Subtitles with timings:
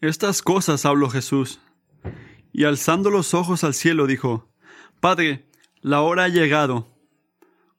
[0.00, 1.60] Estas cosas habló Jesús.
[2.52, 4.48] Y alzando los ojos al cielo dijo,
[5.00, 5.48] Padre,
[5.80, 6.86] la hora ha llegado.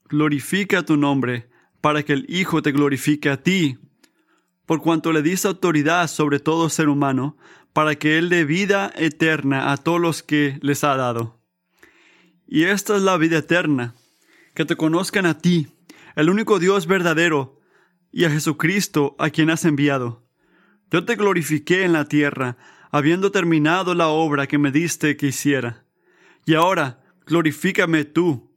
[0.10, 3.78] Glorifica tu nombre, para que el Hijo te glorifique a ti,
[4.66, 7.37] por cuanto le diste autoridad sobre todo ser humano,
[7.72, 11.40] para que Él dé vida eterna a todos los que les ha dado.
[12.47, 13.96] Y esta es la vida eterna,
[14.56, 15.67] que te conozcan a ti,
[16.16, 17.62] el único Dios verdadero,
[18.12, 20.29] y a Jesucristo a quien has enviado.
[20.91, 22.58] Yo te glorifiqué en la tierra,
[22.91, 25.86] habiendo terminado la obra que me diste que hiciera.
[26.45, 28.52] Y ahora, glorifícame tú,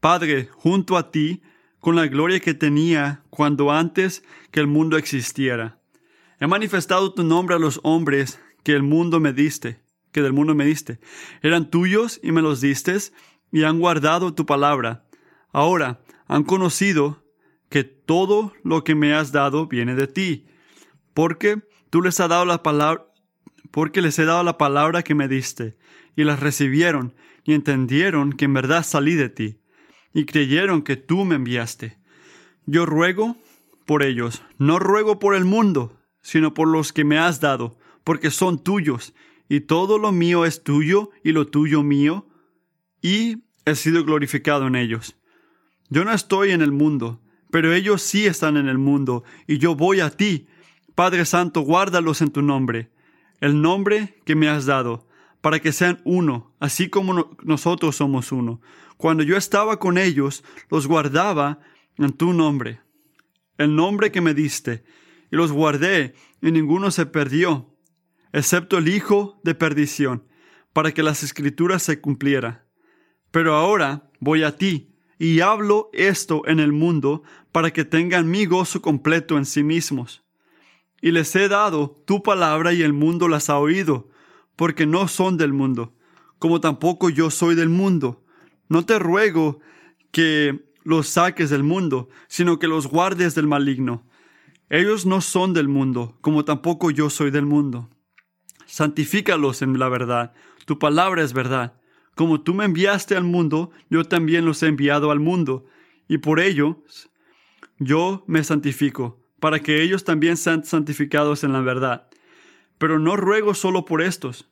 [0.00, 1.42] Padre, junto a ti,
[1.80, 5.80] con la gloria que tenía cuando antes que el mundo existiera.
[6.38, 9.80] He manifestado tu nombre a los hombres que el mundo me diste,
[10.12, 11.00] que del mundo me diste.
[11.42, 12.96] Eran tuyos y me los diste,
[13.50, 15.04] y han guardado tu palabra.
[15.52, 17.24] Ahora han conocido
[17.68, 20.46] que todo lo que me has dado viene de ti,
[21.14, 23.04] porque tú les has dado la palabra,
[23.70, 25.76] porque les he dado la palabra que me diste,
[26.16, 27.12] y las recibieron,
[27.44, 29.58] y entendieron que en verdad salí de ti,
[30.14, 31.98] y creyeron que tú me enviaste.
[32.64, 33.36] Yo ruego
[33.84, 38.30] por ellos, no ruego por el mundo, sino por los que me has dado, porque
[38.30, 39.12] son tuyos,
[39.50, 42.26] y todo lo mío es tuyo, y lo tuyo mío,
[43.02, 45.14] y he sido glorificado en ellos.
[45.90, 49.74] Yo no estoy en el mundo, pero ellos sí están en el mundo, y yo
[49.74, 50.48] voy a ti.
[50.94, 52.90] Padre Santo, guárdalos en tu nombre,
[53.40, 55.08] el nombre que me has dado,
[55.40, 58.60] para que sean uno, así como nosotros somos uno.
[58.98, 61.60] Cuando yo estaba con ellos, los guardaba
[61.96, 62.80] en tu nombre,
[63.56, 64.84] el nombre que me diste,
[65.30, 67.74] y los guardé, y ninguno se perdió,
[68.34, 70.24] excepto el Hijo de perdición,
[70.74, 72.64] para que las escrituras se cumplieran.
[73.30, 78.44] Pero ahora voy a ti, y hablo esto en el mundo, para que tengan mi
[78.44, 80.22] gozo completo en sí mismos
[81.02, 84.08] y les he dado tu palabra y el mundo las ha oído,
[84.56, 85.92] porque no son del mundo,
[86.38, 88.24] como tampoco yo soy del mundo.
[88.68, 89.58] No te ruego
[90.12, 94.06] que los saques del mundo, sino que los guardes del maligno.
[94.70, 97.90] Ellos no son del mundo, como tampoco yo soy del mundo.
[98.66, 100.32] Santifícalos en la verdad.
[100.66, 101.74] Tu palabra es verdad.
[102.14, 105.66] Como tú me enviaste al mundo, yo también los he enviado al mundo,
[106.06, 106.84] y por ello
[107.78, 112.06] yo me santifico para que ellos también sean santificados en la verdad.
[112.78, 114.48] Pero no ruego solo por estos,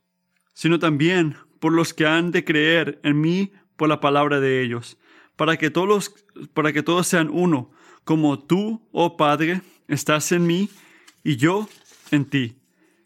[0.51, 4.97] sino también por los que han de creer en mí por la palabra de ellos,
[5.37, 6.13] para que todos,
[6.53, 7.71] para que todos sean uno,
[8.03, 10.69] como tú, oh Padre, estás en mí
[11.23, 11.69] y yo
[12.11, 12.57] en ti,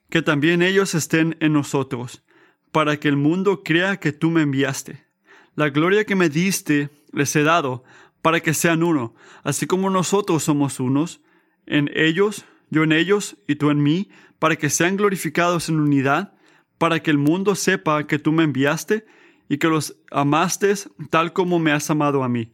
[0.09, 2.23] que también ellos estén en nosotros,
[2.71, 5.05] para que el mundo crea que tú me enviaste.
[5.53, 7.83] La gloria que me diste les he dado,
[8.23, 9.13] para que sean uno,
[9.43, 11.21] así como nosotros somos unos,
[11.67, 14.09] en ellos, yo en ellos y tú en mí,
[14.39, 16.33] para que sean glorificados en unidad,
[16.77, 19.05] para que el mundo sepa que tú me enviaste
[19.47, 20.73] y que los amaste
[21.09, 22.53] tal como me has amado a mí.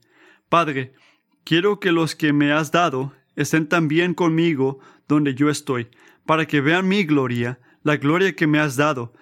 [0.50, 0.94] Padre,
[1.44, 5.90] quiero que los que me has dado estén también conmigo donde yo estoy,
[6.26, 9.14] para que vean mi gloria, la gloria que me has dado,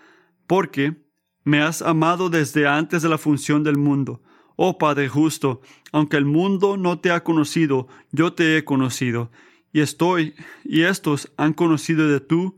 [0.48, 0.96] porque
[1.44, 4.22] me has amado desde antes de la función del mundo.
[4.56, 5.62] Oh Padre justo,
[5.92, 9.32] aunque el mundo no te ha conocido, yo te he conocido
[9.72, 12.58] y estoy, y estos han conocido de tú,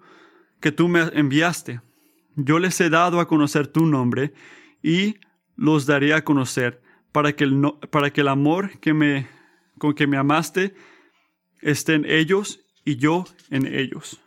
[0.60, 1.82] que tú me enviaste.
[2.36, 4.34] Yo les he dado a conocer tu nombre
[4.82, 5.18] y
[5.56, 9.28] los daré a conocer para que el, para que el amor que me,
[9.78, 10.74] con que me amaste
[11.60, 14.21] esté en ellos y yo en ellos.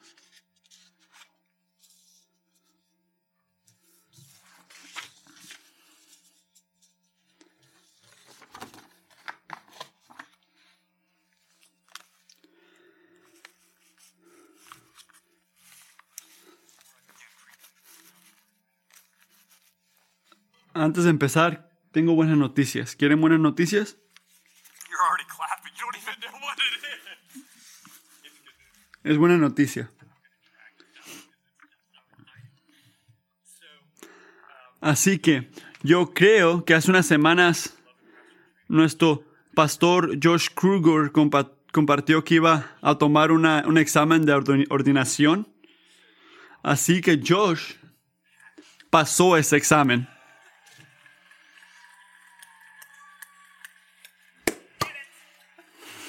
[20.74, 22.96] Antes de empezar, tengo buenas noticias.
[22.96, 23.96] ¿Quieren buenas noticias?
[29.04, 29.90] Es buena noticia.
[34.80, 35.50] Así que
[35.82, 37.76] yo creo que hace unas semanas
[38.66, 39.24] nuestro
[39.54, 45.46] pastor Josh Kruger compartió que iba a tomar un examen de ordinación.
[46.62, 47.74] Así que Josh
[48.90, 50.08] pasó ese examen.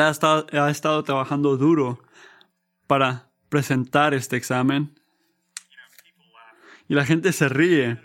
[0.00, 2.02] ha estado, ha estado trabajando duro
[2.86, 4.98] para presentar este examen.
[6.88, 8.00] Y la gente se ríe.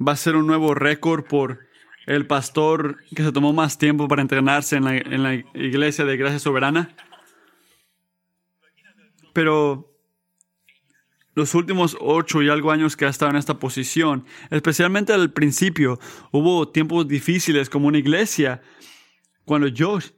[0.00, 1.66] Va a ser un nuevo récord por
[2.06, 6.16] el pastor que se tomó más tiempo para entrenarse en la, en la iglesia de
[6.16, 6.94] Gracia Soberana.
[9.32, 9.88] Pero
[11.34, 16.00] los últimos ocho y algo años que ha estado en esta posición, especialmente al principio,
[16.32, 18.60] hubo tiempos difíciles como una iglesia,
[19.44, 20.10] cuando Josh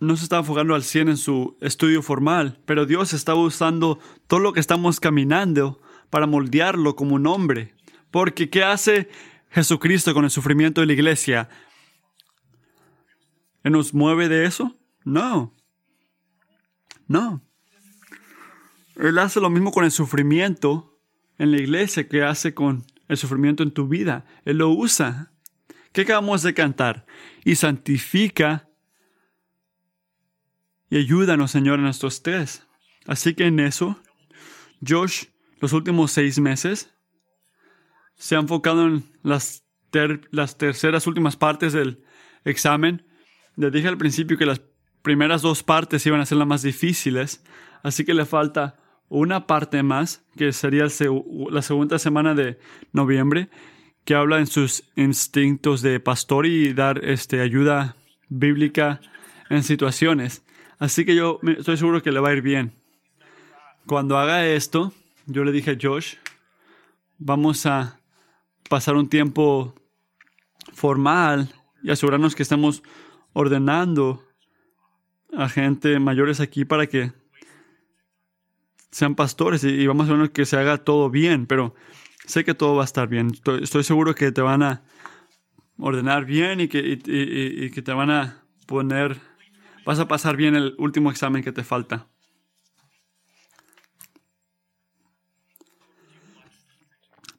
[0.00, 4.40] no se estaba enfocando al 100 en su estudio formal, pero Dios estaba usando todo
[4.40, 7.74] lo que estamos caminando para moldearlo como un hombre.
[8.10, 9.10] Porque ¿qué hace
[9.50, 11.48] Jesucristo con el sufrimiento de la iglesia?
[13.62, 14.78] ¿Nos mueve de eso?
[15.04, 15.54] No.
[17.06, 17.42] No.
[18.96, 20.98] Él hace lo mismo con el sufrimiento
[21.38, 24.24] en la iglesia que hace con el sufrimiento en tu vida.
[24.44, 25.32] Él lo usa.
[25.92, 27.06] ¿Qué acabamos de cantar?
[27.44, 28.69] Y santifica
[30.90, 32.66] y ayúdanos, Señor, en estos tres.
[33.06, 33.98] Así que en eso,
[34.86, 35.26] Josh,
[35.60, 36.92] los últimos seis meses,
[38.16, 39.64] se ha enfocado en las,
[40.30, 42.04] las terceras últimas partes del
[42.44, 43.06] examen.
[43.56, 44.60] Le dije al principio que las
[45.02, 47.42] primeras dos partes iban a ser las más difíciles,
[47.82, 48.78] así que le falta
[49.08, 52.58] una parte más, que sería la segunda semana de
[52.92, 53.48] noviembre,
[54.04, 57.96] que habla en sus instintos de pastor y dar este, ayuda
[58.28, 59.00] bíblica
[59.48, 60.44] en situaciones.
[60.80, 62.72] Así que yo estoy seguro que le va a ir bien.
[63.86, 64.92] Cuando haga esto,
[65.26, 66.14] yo le dije a Josh,
[67.18, 68.00] vamos a
[68.68, 69.74] pasar un tiempo
[70.72, 72.82] formal y asegurarnos que estamos
[73.34, 74.24] ordenando
[75.36, 77.12] a gente mayores aquí para que
[78.90, 81.74] sean pastores y, vamos a ver que se haga todo bien, pero
[82.26, 83.32] sé que todo va a estar bien.
[83.60, 84.82] Estoy, seguro que te van a
[85.78, 89.20] ordenar bien y que, que te van a poner,
[89.84, 92.08] vas a pasar bien el último examen que te falta.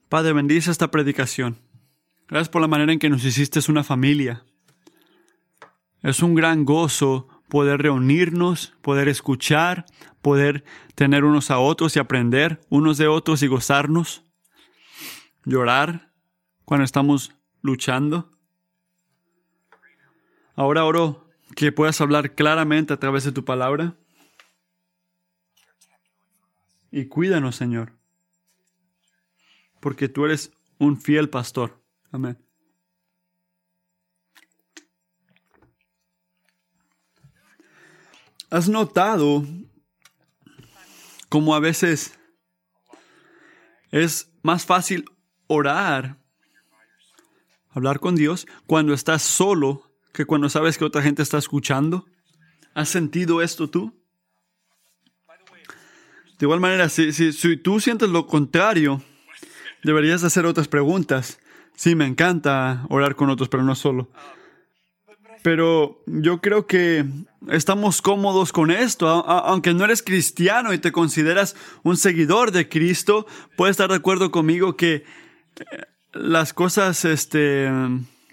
[0.08, 1.58] Padre, bendice esta predicación.
[2.28, 4.44] Gracias por la manera en que nos hiciste una familia.
[6.02, 9.84] Es un gran gozo poder reunirnos, poder escuchar,
[10.20, 10.64] poder
[10.94, 14.24] tener unos a otros y aprender unos de otros y gozarnos,
[15.44, 16.12] llorar
[16.64, 18.30] cuando estamos luchando.
[20.54, 23.96] Ahora oro que puedas hablar claramente a través de tu palabra.
[26.90, 27.92] Y cuídanos, Señor,
[29.80, 31.82] porque tú eres un fiel pastor.
[32.10, 32.38] Amén.
[38.50, 39.46] ¿Has notado
[41.30, 42.18] cómo a veces
[43.90, 45.06] es más fácil
[45.46, 46.18] orar,
[47.70, 52.06] hablar con Dios, cuando estás solo que cuando sabes que otra gente está escuchando?
[52.74, 53.92] ¿Has sentido esto tú?
[56.38, 59.00] De igual manera, si, tú sientes lo contrario,
[59.84, 61.38] deberías hacer otras preguntas.
[61.76, 64.10] Sí, me encanta orar con otros, pero no solo.
[65.42, 67.04] Pero yo creo que
[67.48, 69.08] estamos cómodos con esto.
[69.08, 71.54] Aunque no eres cristiano y te consideras
[71.84, 73.26] un seguidor de Cristo,
[73.56, 75.04] puedes estar de acuerdo conmigo que eh,
[76.12, 77.70] las cosas este,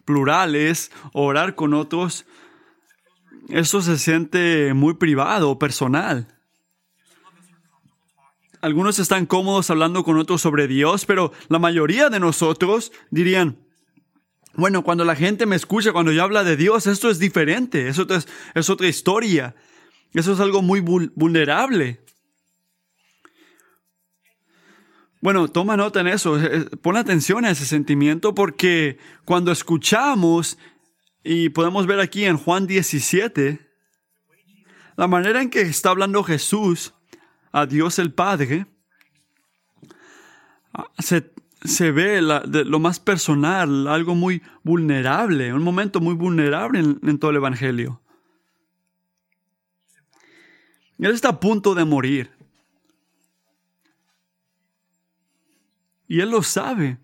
[0.10, 2.26] plurales, orar con otros,
[3.48, 6.36] eso se siente muy privado, personal.
[8.60, 13.60] Algunos están cómodos hablando con otros sobre Dios, pero la mayoría de nosotros dirían,
[14.56, 18.08] bueno, cuando la gente me escucha, cuando yo habla de Dios, esto es diferente, eso
[18.10, 19.56] es, es otra historia.
[20.16, 22.02] Eso es algo muy vulnerable.
[25.22, 26.38] Bueno, toma nota en eso,
[26.82, 30.58] pon atención a ese sentimiento porque cuando escuchamos,
[31.24, 33.60] y podemos ver aquí en Juan 17,
[34.96, 36.94] la manera en que está hablando Jesús
[37.52, 38.68] a Dios el Padre,
[40.74, 41.32] ah, se,
[41.64, 47.38] se ve lo más personal, algo muy vulnerable, un momento muy vulnerable en, todo el
[47.38, 48.02] Evangelio.
[50.98, 52.39] Él está a punto de morir.
[56.10, 56.98] Y él lo sabe.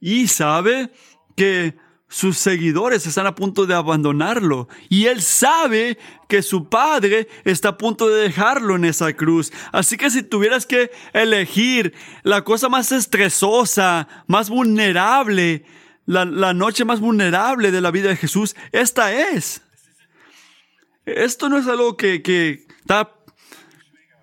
[0.00, 0.92] Y sabe
[1.36, 1.76] que
[2.08, 5.96] sus seguidores están a punto de abandonarlo y él sabe
[6.28, 9.50] que su padre está a punto de dejarlo en esa cruz.
[9.72, 15.64] Así que si tuvieras que elegir la cosa más estresosa, más vulnerable,
[16.04, 19.62] la, noche más vulnerable de la vida de Jesús, esta es.
[21.06, 22.66] Esto no es algo que, que,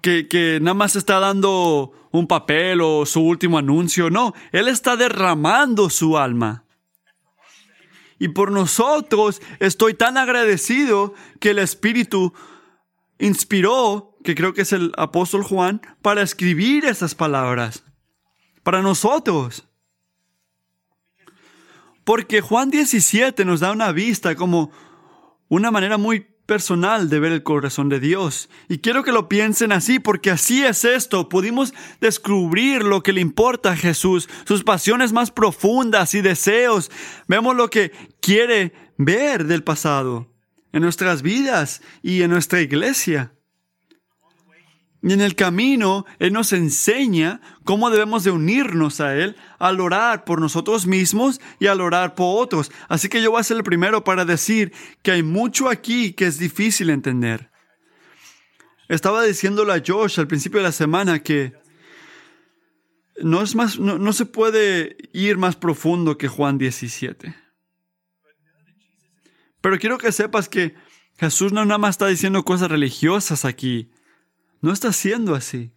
[0.02, 4.10] que, que nada más está dando un papel o su último anuncio.
[4.10, 6.64] No, Él está derramando su alma.
[8.18, 12.34] Y por nosotros estoy tan agradecido que el Espíritu
[13.18, 17.84] inspiró, que creo que es el apóstol Juan, para escribir esas palabras.
[18.64, 19.66] Para nosotros.
[22.04, 24.72] Porque Juan 17 nos da una vista como
[25.48, 28.50] una manera muy personal de ver el corazón de Dios.
[28.68, 31.30] Y quiero que lo piensen así, porque así es esto.
[31.30, 36.90] Pudimos descubrir lo que le importa a Jesús, sus pasiones más profundas y deseos.
[37.28, 40.28] Vemos lo que quiere ver del pasado
[40.74, 43.32] en nuestras vidas y en nuestra iglesia.
[45.02, 50.26] Y en el camino, Él nos enseña cómo debemos de unirnos a Él al orar
[50.26, 52.70] por nosotros mismos y al orar por otros.
[52.90, 56.26] Así que yo voy a ser el primero para decir que hay mucho aquí que
[56.26, 57.50] es difícil entender.
[58.90, 61.54] Estaba diciéndole a Josh al principio de la semana que
[63.22, 67.36] no, es más, no, no se puede ir más profundo que Juan 17.
[69.62, 70.76] Pero quiero que sepas que
[71.18, 73.92] Jesús no nada más está diciendo cosas religiosas aquí.
[74.62, 75.72] No está siendo así.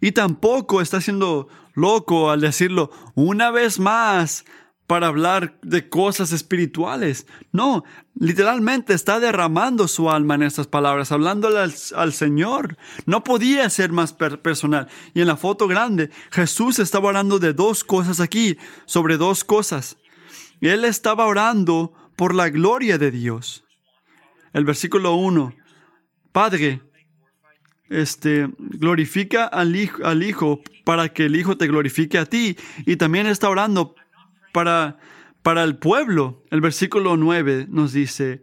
[0.00, 4.44] Y tampoco está siendo loco al decirlo una vez más
[4.86, 7.26] para hablar de cosas espirituales.
[7.52, 7.84] No,
[8.14, 12.76] literalmente está derramando su alma en estas palabras, hablándole al, Señor.
[13.06, 14.88] No podía ser más personal.
[15.14, 19.96] Y en la foto grande, Jesús estaba hablando de dos cosas aquí, sobre dos cosas.
[20.60, 23.64] Él estaba orando por la gloria de Dios.
[24.52, 25.54] El versículo 1.
[26.32, 26.82] Padre,
[27.90, 32.56] este, glorifica al hijo, al hijo para que el Hijo te glorifique a ti.
[32.86, 33.94] Y también está orando
[34.52, 34.98] para,
[35.42, 36.42] para el pueblo.
[36.50, 38.42] El versículo 9 nos dice,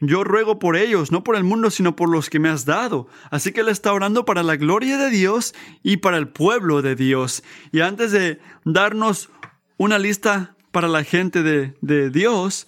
[0.00, 3.08] yo ruego por ellos, no por el mundo, sino por los que me has dado.
[3.30, 6.96] Así que él está orando para la gloria de Dios y para el pueblo de
[6.96, 7.44] Dios.
[7.70, 9.30] Y antes de darnos
[9.76, 12.66] una lista para la gente de, de Dios,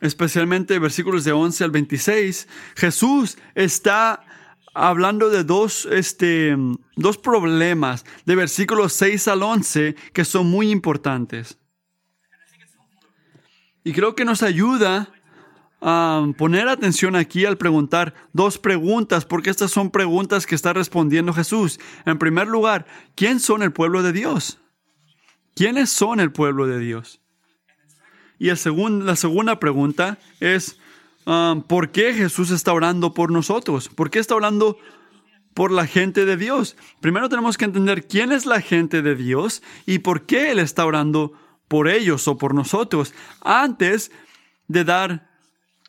[0.00, 4.24] especialmente versículos de 11 al 26, Jesús está
[4.74, 6.56] hablando de dos, este,
[6.96, 11.58] dos problemas de versículos 6 al 11 que son muy importantes.
[13.84, 15.10] Y creo que nos ayuda
[15.80, 21.34] a poner atención aquí al preguntar dos preguntas, porque estas son preguntas que está respondiendo
[21.34, 21.78] Jesús.
[22.06, 24.58] En primer lugar, ¿quién son el pueblo de Dios?
[25.54, 27.20] ¿Quiénes son el pueblo de Dios?
[28.38, 28.58] Y el
[29.06, 30.78] la segunda pregunta es,
[31.26, 33.88] Um, ¿por qué Jesús está orando por nosotros?
[33.88, 34.76] ¿Por qué está orando
[35.54, 36.76] por la gente de Dios?
[37.00, 40.84] Primero tenemos que entender quién es la gente de Dios y por qué Él está
[40.84, 41.32] orando
[41.68, 44.12] por ellos o por nosotros antes
[44.68, 45.30] de dar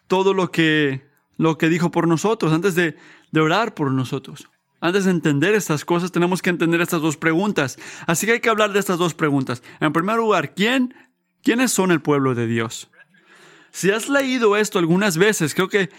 [0.07, 1.05] todo lo que,
[1.37, 2.95] lo que dijo por nosotros, antes de,
[3.31, 4.47] de orar por nosotros.
[4.79, 7.77] Antes de entender estas cosas, tenemos que entender estas dos preguntas.
[8.07, 9.63] Así que hay que hablar de estas dos preguntas.
[9.79, 10.93] En primer lugar, ¿quién,
[11.41, 12.89] ¿quiénes son el pueblo de Dios?
[13.75, 15.89] Si has leído esto algunas veces, creo que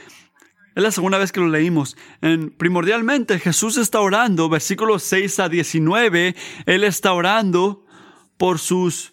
[0.74, 1.94] es la segunda vez que lo leímos.
[2.22, 7.84] En, primordialmente, Jesús está orando, versículos 6 a 19, Él está orando
[8.38, 9.12] por sus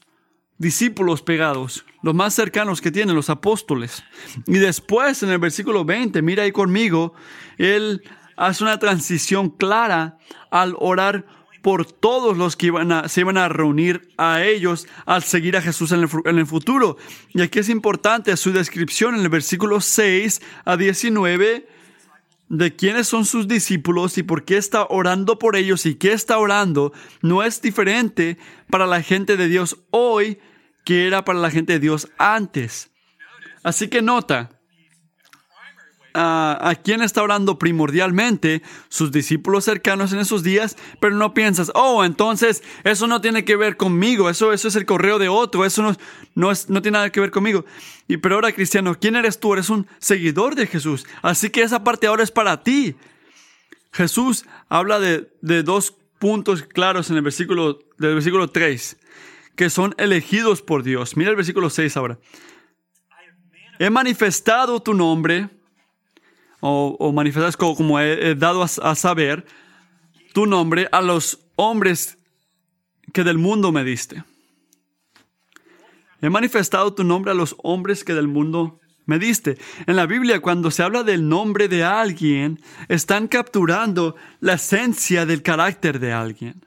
[0.58, 4.02] discípulos pegados, los más cercanos que tienen, los apóstoles.
[4.48, 7.14] Y después, en el versículo 20, mira ahí conmigo,
[7.58, 8.02] Él
[8.38, 10.20] hace una transición clara
[10.52, 11.26] al orar
[11.64, 15.62] por todos los que iban a, se iban a reunir a ellos al seguir a
[15.62, 16.98] Jesús en el, en el futuro.
[17.34, 21.66] Y aquí es importante su descripción en el versículo 6 a 19
[22.50, 26.38] de quiénes son sus discípulos y por qué está orando por ellos y qué está
[26.38, 26.92] orando
[27.22, 28.38] no es diferente
[28.70, 30.40] para la gente de Dios hoy
[30.84, 32.92] que era para la gente de Dios antes.
[33.64, 34.60] Así que nota,
[36.14, 42.04] a, quién está orando primordialmente, sus discípulos cercanos en esos días, pero no piensas, oh,
[42.04, 45.82] entonces eso no tiene que ver conmigo, eso, eso es el correo de otro, eso
[45.82, 45.96] no,
[46.36, 47.66] no, es, no tiene nada que ver conmigo.
[48.08, 49.54] Y pero ahora, cristiano, ¿quién eres tú?
[49.54, 52.96] Eres un seguidor de Jesús, así que esa parte ahora es para ti.
[53.92, 58.98] Jesús habla de, de dos puntos claros en el versículo, del versículo 3,
[59.56, 61.16] que son elegidos por Dios.
[61.18, 62.18] Mira el versículo 6 ahora.
[63.80, 65.50] He manifestado tu nombre
[66.66, 69.46] o, o manifestas como, he, dado a, saber
[70.34, 72.18] tu nombre a los hombres
[73.12, 74.24] que del mundo me diste.
[76.22, 79.58] He manifestado tu nombre a los hombres que del mundo me diste.
[79.88, 85.42] En la Biblia, cuando se habla del nombre de alguien, están capturando la esencia del
[85.42, 86.66] carácter de alguien.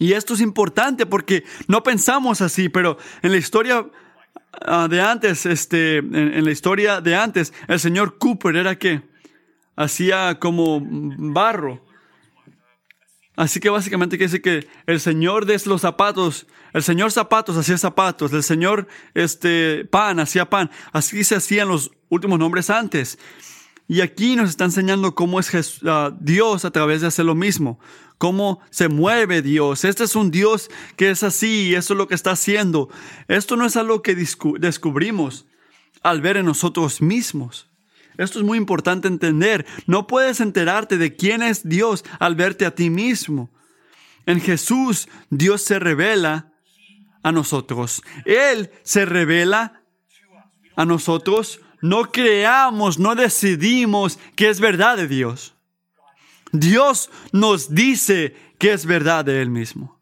[0.00, 3.86] Y esto es importante porque no pensamos así, pero en la historia
[4.60, 9.02] Ah, de antes, este, en, la historia de antes, el señor Cooper era que
[9.76, 11.84] hacía como barro.
[13.36, 17.76] Así que básicamente quiere decir que el Señor de los zapatos, el Señor zapatos hacía
[17.78, 20.70] zapatos, el Señor este, pan hacía pan.
[20.92, 23.18] Así se hacían los últimos nombres antes.
[23.88, 27.80] Y aquí nos está enseñando cómo es ah, Dios a través de hacer lo mismo,
[28.18, 29.84] cómo se mueve Dios.
[29.84, 32.88] Este es un Dios que es así y eso es lo que está haciendo.
[33.28, 35.46] Esto no es algo que descubrimos
[36.02, 37.68] al ver en nosotros mismos.
[38.16, 39.66] Esto es muy importante entender.
[39.86, 43.50] No puedes enterarte de quién es Dios al verte a ti mismo.
[44.26, 46.52] En Jesús Dios se revela
[47.22, 48.02] a nosotros.
[48.24, 49.82] Él se revela
[50.76, 51.60] a nosotros.
[51.80, 55.53] No creamos, no decidimos que es verdad de Dios.
[56.54, 60.00] Dios nos dice que es verdad de Él mismo.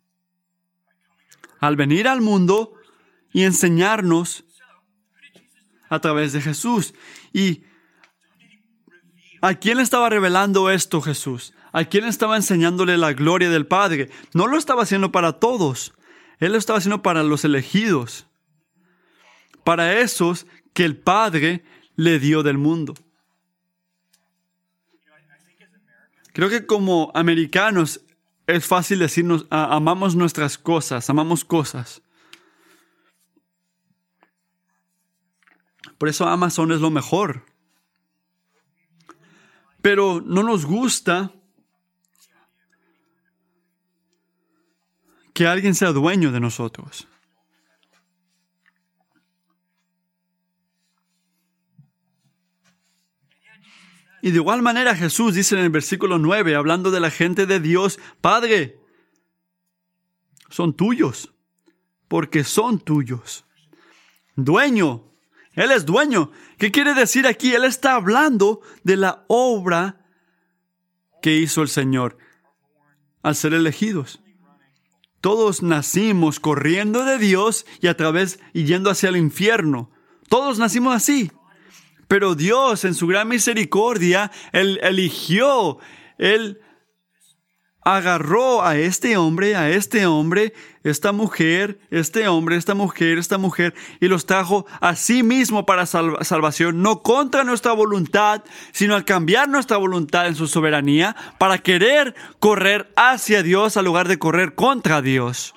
[1.61, 2.75] Al venir al mundo
[3.33, 4.45] y enseñarnos
[5.89, 6.93] a través de Jesús.
[7.33, 7.65] Y
[9.41, 11.53] ¿A quién le estaba revelando esto Jesús?
[11.73, 14.09] ¿A quién estaba enseñándole la gloria del Padre?
[14.35, 15.95] No lo estaba haciendo para todos.
[16.39, 18.29] Él lo estaba haciendo para los elegidos.
[19.65, 21.65] Para esos que el Padre
[21.97, 22.95] le dio del mundo.
[26.33, 28.01] Creo que como americanos
[28.47, 32.03] es fácil decirnos, amamos nuestras cosas, amamos cosas.
[35.99, 37.45] Por eso Amazon es lo mejor
[39.83, 41.33] pero no nos gusta
[45.35, 47.09] que alguien sea dueño de nosotros.
[54.23, 57.59] Y de igual manera Jesús dice en el versículo 9, hablando de la gente de
[57.59, 58.79] Dios, Padre,
[60.49, 61.35] son tuyos,
[62.07, 63.45] porque son tuyos.
[64.37, 65.13] Dueño,
[65.55, 66.31] él es dueño.
[66.57, 67.53] ¿Qué quiere decir aquí?
[67.53, 70.07] Él está hablando de la obra
[71.21, 72.17] que hizo el Señor
[73.23, 74.21] al ser elegidos.
[75.21, 79.91] Todos nacimos corriendo de Dios y a través y yendo hacia el infierno.
[80.29, 81.33] Todos nacimos así.
[82.13, 85.79] Pero Dios en su gran misericordia, Él eligió,
[86.19, 86.61] Él
[87.81, 90.53] agarró a este hombre, a este hombre,
[90.85, 95.87] esta mujer, este hombre, esta mujer, esta mujer, y los trajo a sí mismo para
[95.87, 102.15] salvación, no contra nuestra voluntad, sino al cambiar nuestra voluntad en su soberanía, para querer
[102.41, 105.55] correr hacia Dios al lugar de correr contra Dios.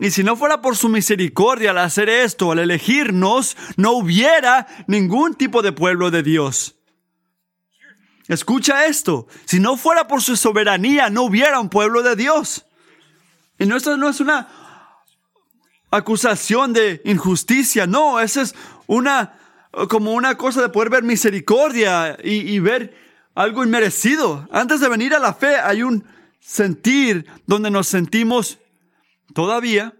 [0.00, 5.34] Y si no fuera por su misericordia al hacer esto, al elegirnos, no hubiera ningún
[5.34, 6.76] tipo de pueblo de Dios.
[8.28, 9.26] Escucha esto.
[9.44, 12.66] Si no fuera por su soberanía, no hubiera un pueblo de Dios.
[13.58, 14.48] Y no, esto no es una
[15.90, 17.88] acusación de injusticia.
[17.88, 18.54] No, eso es
[18.86, 19.36] una,
[19.88, 22.96] como una cosa de poder ver misericordia y, y ver
[23.34, 24.46] algo inmerecido.
[24.52, 26.04] Antes de venir a la fe hay un
[26.38, 28.58] sentir donde nos sentimos
[29.34, 29.94] todavía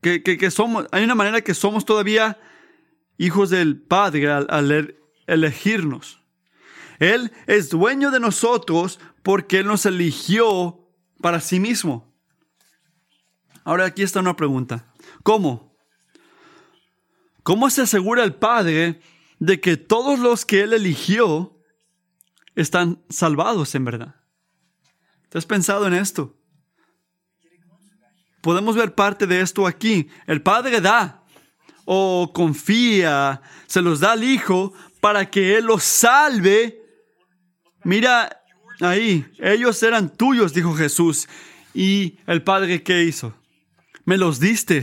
[0.00, 2.38] que, que, somos, hay una manera que somos todavía
[3.16, 6.20] hijos del Padre al, al elegirnos.
[6.98, 10.86] Él es dueño de nosotros porque Él nos eligió
[11.20, 12.12] para sí mismo.
[13.64, 14.92] Ahora aquí está una pregunta.
[15.22, 15.74] ¿Cómo?
[17.42, 19.00] ¿Cómo se asegura el Padre
[19.38, 21.58] de que todos los que Él eligió
[22.54, 24.16] están salvados en verdad?
[25.30, 26.38] ¿Te has pensado en esto?
[28.44, 30.08] Podemos ver parte de esto aquí.
[30.26, 31.24] El Padre da
[31.86, 36.84] o confía, se los da al Hijo para que Él los salve
[37.84, 38.42] Mira
[38.80, 41.28] ahí, ellos eran tuyos, dijo Jesús.
[41.74, 43.34] ¿Y el Padre qué hizo?
[44.04, 44.82] Me los diste.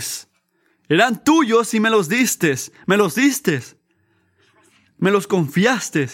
[0.88, 2.56] Eran tuyos y me los diste.
[2.86, 3.62] Me los diste.
[4.98, 6.10] Me los confiaste.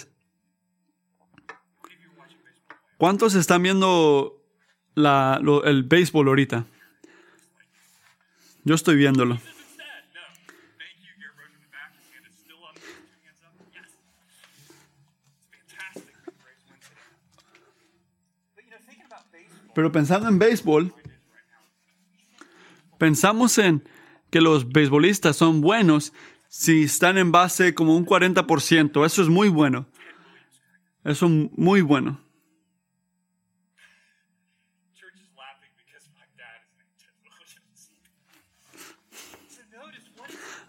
[2.98, 4.44] ¿Cuántos están viendo
[4.96, 6.66] el béisbol ahorita?
[8.67, 9.39] Yo estoy viéndolo.
[19.73, 20.93] Pero pensando en béisbol,
[22.97, 23.88] pensamos en
[24.30, 26.12] que los beisbolistas son buenos
[26.49, 29.06] si están en base como un 40%.
[29.06, 29.88] Eso es muy bueno.
[31.06, 32.19] Eso es muy bueno.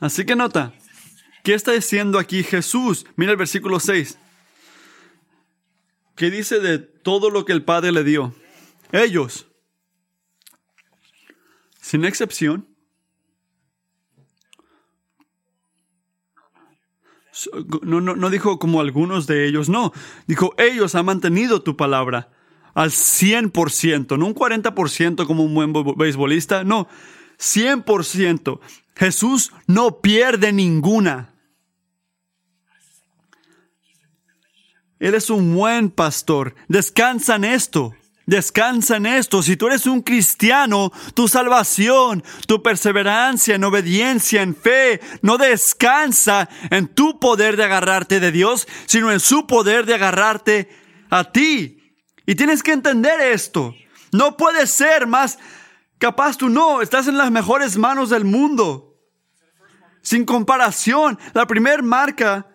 [0.00, 0.72] Así que nota,
[1.42, 3.06] ¿qué está diciendo aquí Jesús?
[3.16, 4.18] Mira el versículo 6.
[6.14, 8.34] ¿Qué dice de todo lo que el Padre le dio?
[8.92, 9.46] Ellos,
[11.80, 12.66] sin excepción,
[17.82, 19.92] no, no, no dijo como algunos de ellos, no,
[20.26, 22.30] dijo, ellos han mantenido tu palabra.
[22.74, 26.88] al 100%, no un 40% como un buen beisbolista, no,
[27.38, 28.60] 100%.
[28.98, 31.32] Jesús no pierde ninguna.
[34.98, 36.56] Él es un buen pastor.
[36.66, 37.94] Descansa en esto.
[38.26, 39.44] Descansa en esto.
[39.44, 46.48] Si tú eres un cristiano, tu salvación, tu perseverancia en obediencia, en fe, no descansa
[46.68, 50.68] en tu poder de agarrarte de Dios, sino en su poder de agarrarte
[51.08, 51.94] a ti.
[52.26, 53.76] Y tienes que entender esto.
[54.10, 55.38] No puedes ser más
[55.98, 56.82] capaz tú no.
[56.82, 58.87] Estás en las mejores manos del mundo.
[60.02, 62.46] Sin comparación, la primera marca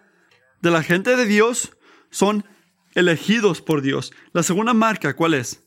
[0.62, 1.76] de la gente de Dios
[2.10, 2.46] son
[2.96, 4.14] elegidos por Dios.
[4.32, 5.64] La segunda marca, ¿cuál es?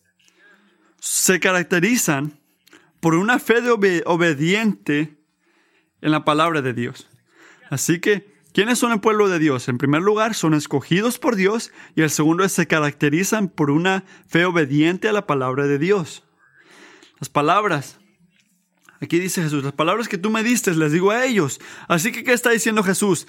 [1.00, 2.38] Se caracterizan
[3.00, 5.16] por una fe de obediente
[6.00, 7.08] en la palabra de Dios.
[7.70, 9.68] Así que, ¿quiénes son el pueblo de Dios?
[9.68, 14.04] En primer lugar, son escogidos por Dios y el segundo es se caracterizan por una
[14.26, 16.24] fe obediente a la palabra de Dios.
[17.18, 17.98] Las palabras.
[19.00, 21.60] Aquí dice Jesús, las palabras que tú me diste les digo a ellos.
[21.88, 23.26] Así que, ¿qué está diciendo Jesús?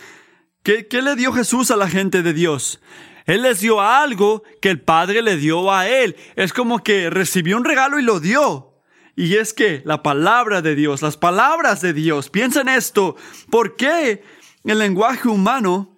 [0.63, 2.81] ¿Qué, le dio Jesús a la gente de Dios?
[3.25, 6.15] Él les dio algo que el Padre le dio a Él.
[6.35, 8.81] Es como que recibió un regalo y lo dio.
[9.15, 13.15] Y es que la palabra de Dios, las palabras de Dios, piensa en esto.
[13.49, 14.23] ¿Por qué
[14.63, 15.97] el lenguaje humano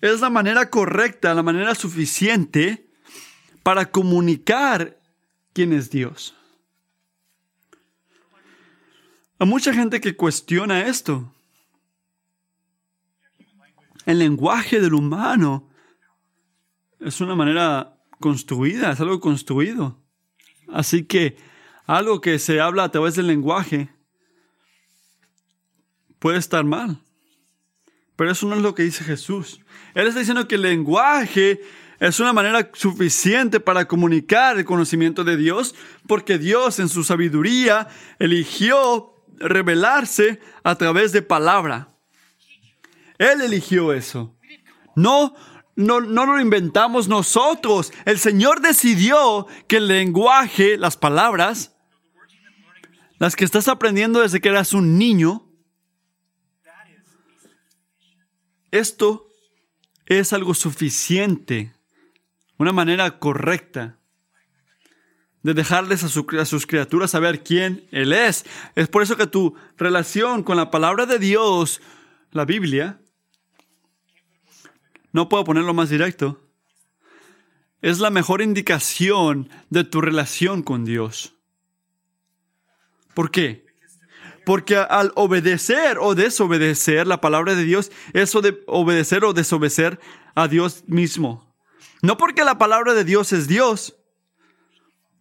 [0.00, 2.88] es la manera correcta, la manera suficiente
[3.62, 4.98] para comunicar
[5.52, 6.34] quién es Dios?
[9.44, 11.30] Hay mucha gente que cuestiona esto
[14.06, 15.68] el lenguaje del humano
[16.98, 20.00] es una manera construida, es algo construido.
[20.72, 21.36] Así que
[21.84, 23.90] algo que se habla a través del lenguaje
[26.18, 27.02] puede estar mal.
[28.16, 29.60] Pero eso no es lo que dice Jesús.
[29.94, 31.60] Él está diciendo que el lenguaje
[32.00, 35.74] es una manera suficiente para comunicar el conocimiento de Dios,
[36.06, 41.94] porque Dios en su sabiduría eligió revelarse a través de palabra.
[43.18, 44.36] Él eligió eso.
[44.96, 45.34] No,
[45.76, 47.92] no, no lo inventamos nosotros.
[48.04, 51.74] El Señor decidió que el lenguaje, las palabras,
[53.18, 55.48] las que estás aprendiendo desde que eras un niño,
[58.70, 59.28] esto
[60.06, 61.72] es algo suficiente,
[62.58, 63.98] una manera correcta
[65.44, 66.06] de dejarles a,
[66.40, 68.44] a, sus criaturas saber quién Él es.
[68.74, 71.80] Es por eso que tu relación con la palabra de Dios,
[72.32, 72.98] la Biblia,
[75.12, 76.40] no puedo ponerlo más directo,
[77.82, 81.34] es la mejor indicación de tu relación con Dios.
[83.12, 83.66] ¿Por qué?
[84.46, 90.00] Porque al obedecer o desobedecer la palabra de Dios, eso de obedecer o desobedecer
[90.34, 91.54] a Dios mismo.
[92.00, 93.96] No porque la palabra de Dios es Dios.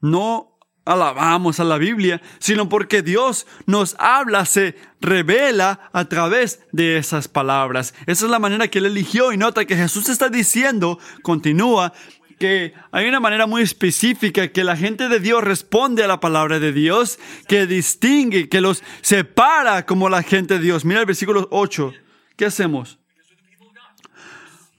[0.03, 0.53] No
[0.85, 7.27] alabamos a la Biblia, sino porque Dios nos habla, se revela a través de esas
[7.27, 7.93] palabras.
[8.05, 11.93] Esa es la manera que Él eligió y nota que Jesús está diciendo, continúa,
[12.37, 16.59] que hay una manera muy específica que la gente de Dios responde a la palabra
[16.59, 20.83] de Dios, que distingue, que los separa como la gente de Dios.
[20.83, 21.93] Mira el versículo 8.
[22.35, 22.99] ¿Qué hacemos?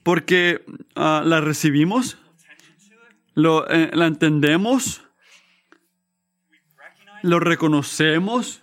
[0.03, 0.63] Porque
[0.95, 2.19] ah, la recibimos,
[3.33, 5.04] lo, eh, la entendemos,
[7.25, 8.61] lo reconocemos,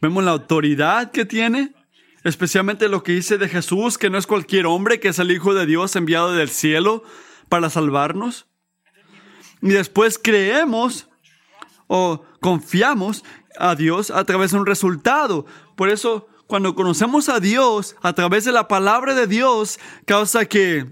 [0.00, 1.74] vemos la autoridad que tiene,
[2.22, 5.52] especialmente lo que dice de Jesús, que no es cualquier hombre, que es el Hijo
[5.52, 7.02] de Dios enviado del cielo
[7.48, 8.46] para salvarnos.
[9.60, 11.08] Y después creemos
[11.88, 13.24] o confiamos
[13.58, 15.44] a Dios a través de un resultado.
[15.76, 20.86] Por eso, cuando conocemos a Dios a través de la palabra de Dios, causa que,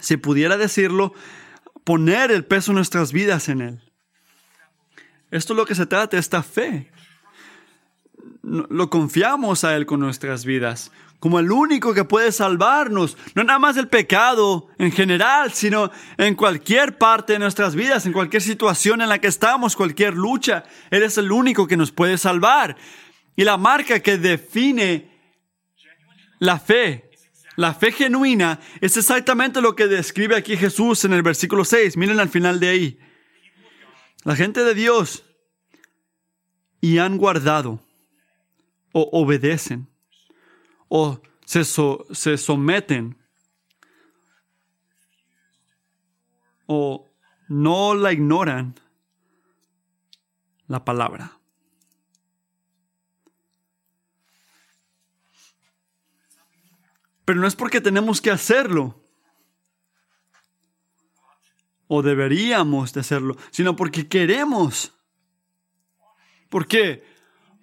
[0.00, 1.12] si pudiera decirlo,
[1.84, 3.87] poner el peso de nuestras vidas en Él.
[5.30, 6.90] Esto es lo que se trata, esta fe.
[8.42, 13.58] Lo confiamos a Él con nuestras vidas, como el único que puede salvarnos, no nada
[13.58, 19.02] más del pecado en general, sino en cualquier parte de nuestras vidas, en cualquier situación
[19.02, 20.64] en la que estamos, cualquier lucha.
[20.90, 22.76] Él es el único que nos puede salvar.
[23.36, 25.10] Y la marca que define
[26.38, 27.10] la fe,
[27.56, 31.96] la fe genuina, es exactamente lo que describe aquí Jesús en el versículo 6.
[31.96, 32.98] Miren al final de ahí
[34.24, 35.24] la gente de Dios,
[36.80, 37.80] y han guardado
[38.92, 39.88] o obedecen
[40.88, 43.16] o se, se someten
[46.66, 47.08] o
[47.48, 48.74] no la ignoran
[50.66, 51.38] la palabra.
[57.24, 59.02] Pero no es porque tenemos que hacerlo.
[61.88, 64.92] O deberíamos de hacerlo, sino porque queremos.
[66.48, 67.04] ¿Por qué?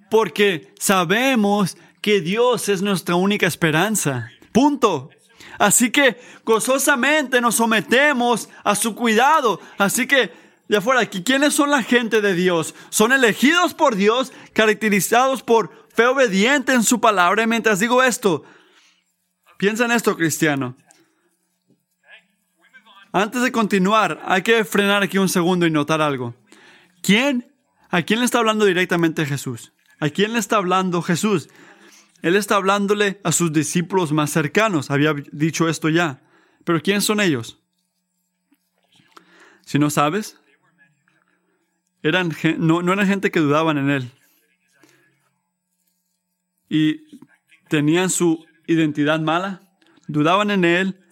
[0.09, 4.29] Porque sabemos que Dios es nuestra única esperanza.
[4.51, 5.09] Punto.
[5.57, 9.59] Así que gozosamente nos sometemos a su cuidado.
[9.77, 10.31] Así que,
[10.67, 12.75] de afuera, ¿quiénes son la gente de Dios?
[12.89, 17.43] Son elegidos por Dios, caracterizados por fe obediente en su palabra.
[17.43, 18.43] Y mientras digo esto,
[19.57, 20.75] piensa en esto, cristiano.
[23.15, 26.36] Antes de continuar, hay que frenar aquí un segundo y notar algo.
[27.01, 27.49] ¿Quién?
[27.89, 29.71] ¿A quién le está hablando directamente Jesús?
[30.01, 31.47] ¿A quién le está hablando Jesús?
[32.21, 34.91] Él está hablándole a sus discípulos más cercanos.
[34.91, 36.23] Había dicho esto ya.
[36.65, 37.58] Pero ¿quiénes son ellos?
[39.65, 40.38] Si no sabes,
[42.04, 44.12] eran, no, no eran gente que dudaban en Él.
[46.67, 47.21] Y
[47.69, 49.62] tenían su identidad mala,
[50.10, 51.04] dudaban en Él,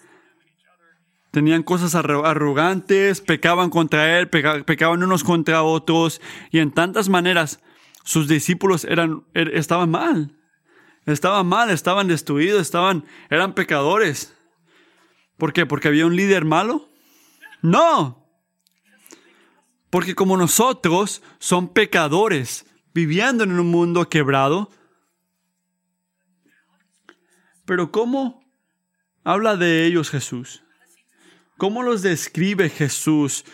[1.34, 7.60] tenían cosas arrogantes, pecaban contra Él, pecaban unos contra otros, y en tantas maneras
[8.04, 10.38] sus discípulos eran, er, estaban mal.
[11.08, 14.38] Estaban mal, estaban destruidos, estaban, eran pecadores.
[15.38, 15.66] ¿Por qué?
[15.66, 16.88] ¿Porque había un líder malo?
[17.64, 18.28] No.
[19.90, 24.70] Porque como nosotros son pecadores, viviendo en un mundo quebrado.
[27.66, 28.46] Pero ¿cómo
[29.24, 30.63] habla de ellos Jesús?
[31.64, 33.46] ¿Cómo los describe Jesús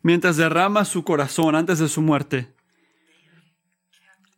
[0.00, 2.54] mientras derrama su corazón antes de su muerte?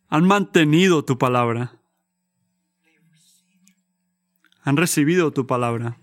[0.09, 1.79] Han mantenido tu palabra
[4.69, 5.97] han recibido tu palabra.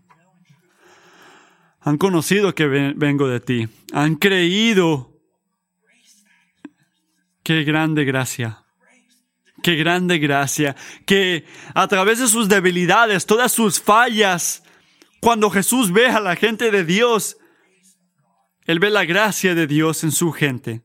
[1.80, 3.68] Han conocido que vengo de ti.
[3.92, 5.20] Han creído.
[7.44, 8.64] Qué grande gracia.
[9.62, 10.74] Qué grande gracia.
[11.06, 14.64] Que a través de sus debilidades, todas sus fallas,
[15.26, 17.36] cuando Jesús ve a la gente de Dios,
[18.64, 20.84] Él ve la gracia de Dios en su gente.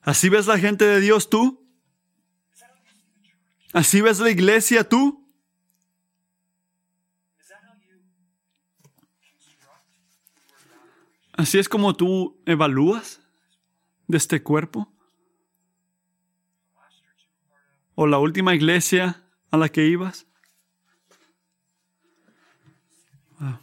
[0.00, 1.64] ¿Así ves la gente de Dios tú?
[3.72, 5.32] ¿Así ves la iglesia tú?
[11.34, 13.20] ¿Así es como tú evalúas
[14.08, 14.92] de este cuerpo?
[17.94, 20.26] ¿O la última iglesia a la que ibas?
[23.38, 23.58] Ah.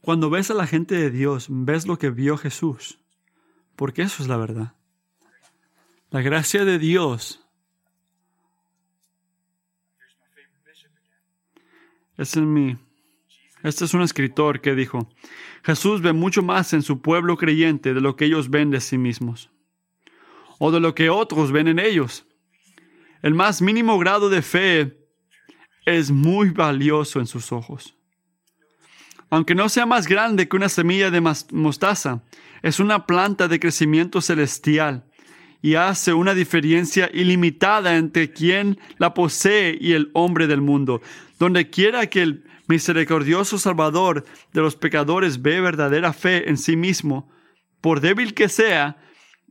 [0.00, 2.98] Cuando ves a la gente de Dios, ves lo que vio Jesús,
[3.74, 4.74] porque eso es la verdad.
[6.10, 7.46] La gracia de Dios
[12.16, 12.76] Este es mi.
[13.62, 15.08] Este es un escritor que dijo:
[15.62, 18.98] Jesús ve mucho más en su pueblo creyente de lo que ellos ven de sí
[18.98, 19.50] mismos,
[20.58, 22.26] o de lo que otros ven en ellos.
[23.26, 25.00] El más mínimo grado de fe
[25.84, 27.96] es muy valioso en sus ojos.
[29.30, 32.22] Aunque no sea más grande que una semilla de mostaza,
[32.62, 35.10] es una planta de crecimiento celestial
[35.60, 41.02] y hace una diferencia ilimitada entre quien la posee y el hombre del mundo.
[41.40, 47.28] Donde quiera que el misericordioso Salvador de los pecadores ve verdadera fe en sí mismo,
[47.80, 48.98] por débil que sea,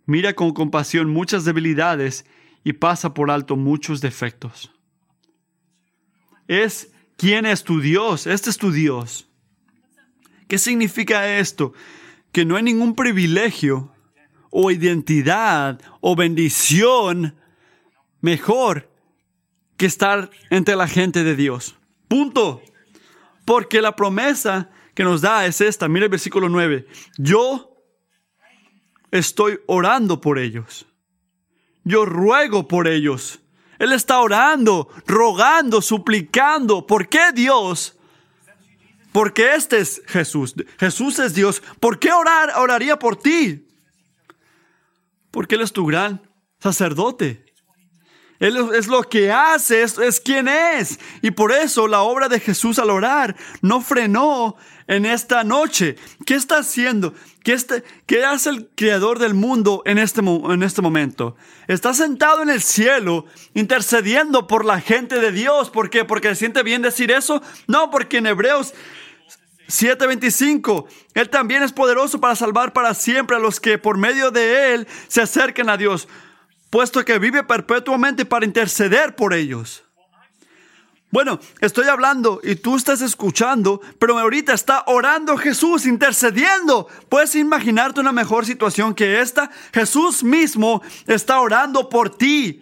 [0.05, 2.25] mira con compasión muchas debilidades
[2.65, 4.71] y pasa por alto muchos defectos.
[6.47, 9.29] Es quién es tu Dios, este es tu Dios.
[10.47, 11.73] ¿Qué significa esto?
[12.31, 13.93] Que no hay ningún privilegio
[14.49, 17.35] o identidad o bendición
[18.19, 18.89] mejor
[19.77, 21.75] que estar entre la gente de Dios.
[22.07, 22.63] Punto.
[23.45, 25.87] Porque la promesa que nos da es esta.
[25.87, 26.87] Mira el versículo 9.
[27.19, 27.77] Yo
[29.11, 30.87] estoy orando por ellos.
[31.85, 33.39] Yo ruego por ellos.
[33.79, 36.85] Él está orando, rogando, suplicando.
[36.85, 37.97] ¿Por qué Dios?
[39.13, 40.55] Porque este es Jesús.
[40.77, 41.63] Jesús es Dios.
[41.79, 43.65] ¿Por qué orar, oraría por ti?
[45.31, 46.21] Porque Él es tu gran
[46.59, 47.44] sacerdote.
[48.39, 50.99] Él es lo que hace, es, es quien es.
[51.21, 55.95] Y por eso la obra de Jesús al orar no frenó en esta noche.
[56.25, 57.13] ¿Qué está haciendo?
[57.43, 61.37] ¿Qué, este, qué hace el creador del mundo en este, en este momento?
[61.67, 65.69] Está sentado en el cielo intercediendo por la gente de Dios.
[65.69, 66.03] ¿Por qué?
[66.05, 67.41] ¿Porque siente bien decir eso?
[67.67, 68.73] No, porque en Hebreos
[69.67, 74.73] 7:25, Él también es poderoso para salvar para siempre a los que por medio de
[74.73, 76.07] Él se acerquen a Dios
[76.75, 79.85] puesto que vive perpetuamente para interceder por ellos.
[81.09, 86.89] Bueno, estoy hablando y tú estás escuchando, pero ahorita está orando Jesús, intercediendo.
[87.07, 89.49] ¿Puedes imaginarte una mejor situación que esta?
[89.73, 92.61] Jesús mismo está orando por ti.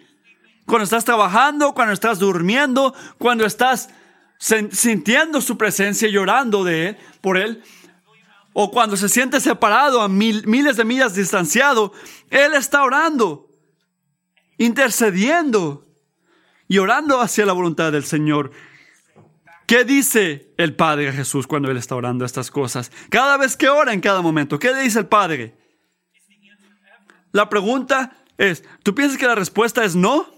[0.64, 3.88] Cuando estás trabajando, cuando estás durmiendo, cuando estás
[4.38, 7.64] sintiendo su presencia, llorando de él, por él,
[8.52, 11.92] o cuando se siente separado a miles de millas distanciado,
[12.30, 13.43] él está orando,
[14.58, 15.86] intercediendo
[16.68, 18.50] y orando hacia la voluntad del Señor.
[19.66, 22.92] ¿Qué dice el Padre Jesús cuando Él está orando estas cosas?
[23.08, 25.56] Cada vez que ora en cada momento, ¿qué le dice el Padre?
[27.32, 30.32] La pregunta es, ¿tú piensas que la respuesta es no?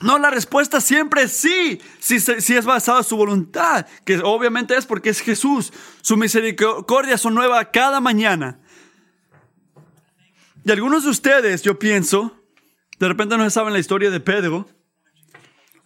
[0.00, 4.76] No, la respuesta siempre es sí, si, si es basada en su voluntad, que obviamente
[4.76, 5.72] es porque es Jesús.
[6.00, 8.58] Su misericordia son nueva cada mañana.
[10.64, 12.41] Y algunos de ustedes, yo pienso,
[13.02, 14.68] de repente no saben la historia de Pedro,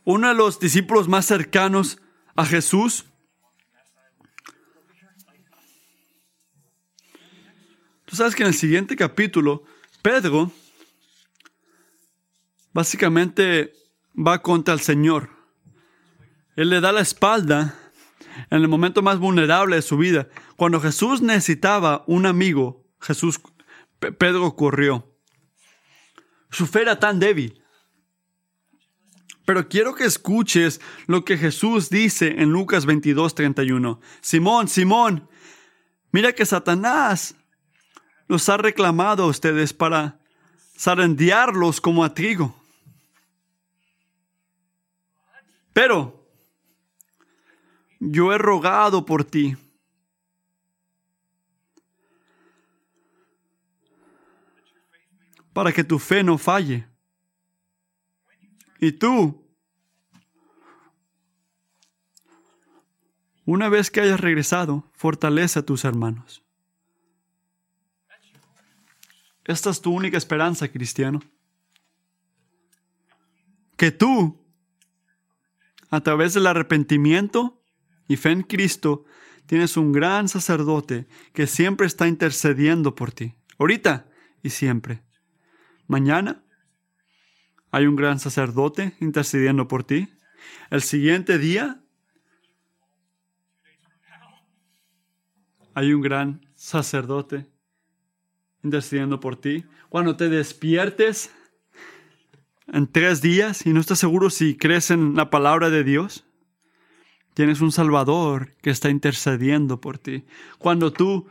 [0.04, 1.98] uno de los discípulos más cercanos
[2.34, 3.06] a Jesús.
[8.04, 9.64] Tú sabes que en el siguiente capítulo,
[10.02, 10.52] Pedro
[12.74, 13.72] básicamente
[14.14, 15.30] va contra el Señor.
[16.54, 17.78] Él le da la espalda
[18.50, 20.28] en el momento más vulnerable de su vida.
[20.56, 23.40] Cuando Jesús necesitaba un amigo, Jesús,
[24.18, 25.15] Pedro corrió.
[26.50, 27.62] Su fe era tan débil
[29.46, 34.00] pero quiero que escuches lo que Jesús dice en Lucas 22, 31.
[34.20, 35.30] Simón, Simón,
[36.10, 37.36] mira que Satanás
[38.26, 40.18] los ha reclamado a ustedes para
[40.76, 42.60] zarandearlos como a trigo.
[45.72, 46.28] Pero
[48.00, 49.56] yo he rogado por ti.
[55.56, 56.86] Para que tu fe no falle.
[58.78, 59.42] Y tú,
[63.46, 66.44] una vez que hayas regresado, fortalece a tus hermanos.
[69.46, 71.22] Esta es tu única esperanza, cristiano.
[73.78, 74.38] Que tú,
[75.88, 77.64] a través del arrepentimiento
[78.08, 79.06] y fe en Cristo,
[79.46, 83.36] tienes un gran sacerdote que siempre está intercediendo por ti.
[83.58, 84.06] Ahorita
[84.42, 85.05] y siempre.
[85.86, 86.42] Mañana
[87.70, 90.08] hay un gran sacerdote intercediendo por ti.
[90.70, 91.80] El siguiente día
[95.74, 97.46] hay un gran sacerdote
[98.62, 99.64] intercediendo por ti.
[99.88, 101.30] Cuando te despiertes
[102.66, 106.24] en tres días y no estás seguro si crees en la palabra de Dios,
[107.34, 110.24] tienes un Salvador que está intercediendo por ti.
[110.58, 111.28] Cuando tú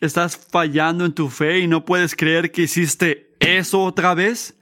[0.00, 4.58] estás fallando en tu fe y no puedes creer que hiciste eso otra vez,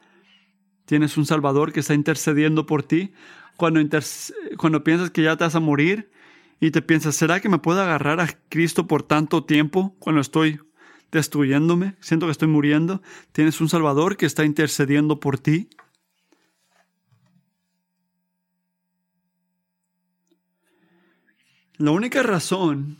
[0.86, 3.12] Tienes un Salvador que está intercediendo por ti.
[3.56, 3.80] Cuando,
[4.56, 6.10] cuando piensas que ya te vas a morir
[6.60, 10.60] y te piensas, ¿será que me puedo agarrar a Cristo por tanto tiempo cuando estoy
[11.10, 11.96] destruyéndome?
[12.00, 13.02] Siento que estoy muriendo.
[13.32, 15.68] Tienes un Salvador que está intercediendo por ti.
[21.78, 22.96] La única razón,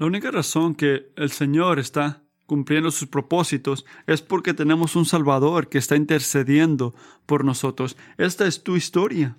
[0.00, 5.68] la única razón que el Señor está cumpliendo sus propósitos, es porque tenemos un Salvador
[5.68, 6.94] que está intercediendo
[7.26, 7.98] por nosotros.
[8.16, 9.36] Esta es tu historia.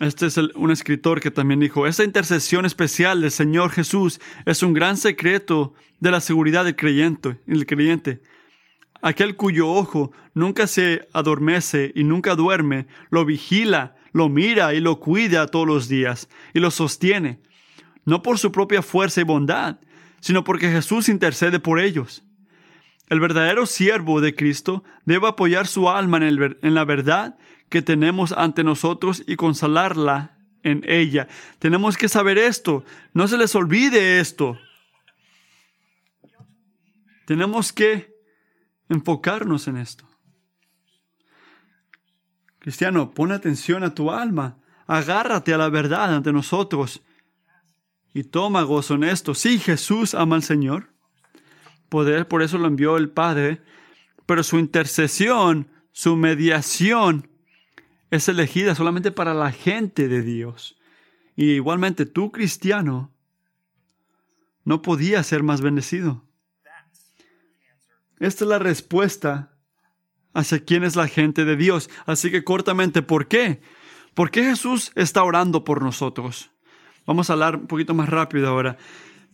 [0.00, 4.72] Este es un escritor que también dijo, esta intercesión especial del Señor Jesús es un
[4.72, 8.22] gran secreto de la seguridad del creyente, el creyente.
[9.02, 14.98] Aquel cuyo ojo nunca se adormece y nunca duerme, lo vigila, lo mira y lo
[14.98, 17.38] cuida todos los días y lo sostiene,
[18.06, 19.78] no por su propia fuerza y bondad,
[20.20, 22.22] sino porque Jesús intercede por ellos.
[23.08, 27.36] El verdadero siervo de Cristo debe apoyar su alma en, la verdad
[27.68, 31.28] que tenemos ante nosotros y consolarla en ella.
[31.58, 32.84] Tenemos que saber esto.
[33.12, 34.58] No se les olvide esto.
[37.26, 38.14] Tenemos que
[38.88, 40.08] enfocarnos en esto.
[42.58, 44.58] Cristiano, pon atención a tu alma.
[44.88, 47.02] Agárrate a la verdad ante nosotros
[48.16, 49.34] y toma gozo en esto.
[49.34, 50.88] Sí, Jesús ama al Señor.
[51.90, 53.60] Poder, por eso lo envió el Padre.
[54.24, 57.28] Pero su intercesión, su mediación,
[58.10, 60.78] es elegida solamente para la gente de Dios.
[61.36, 63.12] Y igualmente tú, cristiano,
[64.64, 66.24] no podías ser más bendecido.
[68.18, 69.52] Esta es la respuesta
[70.32, 71.90] hacia quién es la gente de Dios.
[72.06, 73.60] Así que cortamente, ¿por qué?
[74.14, 76.55] ¿Por qué Jesús está orando por nosotros?
[77.06, 78.76] Vamos a hablar un poquito más rápido ahora.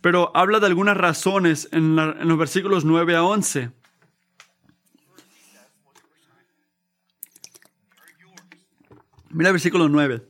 [0.00, 3.70] Pero habla de algunas razones en, los versículos 9 a 11.
[9.30, 10.22] Mira el versículo 9.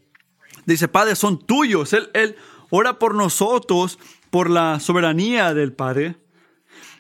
[0.67, 1.93] Dice, Padre, son tuyos.
[1.93, 2.37] Él, él
[2.71, 3.99] ora por nosotros,
[4.31, 6.17] por la soberanía del Padre.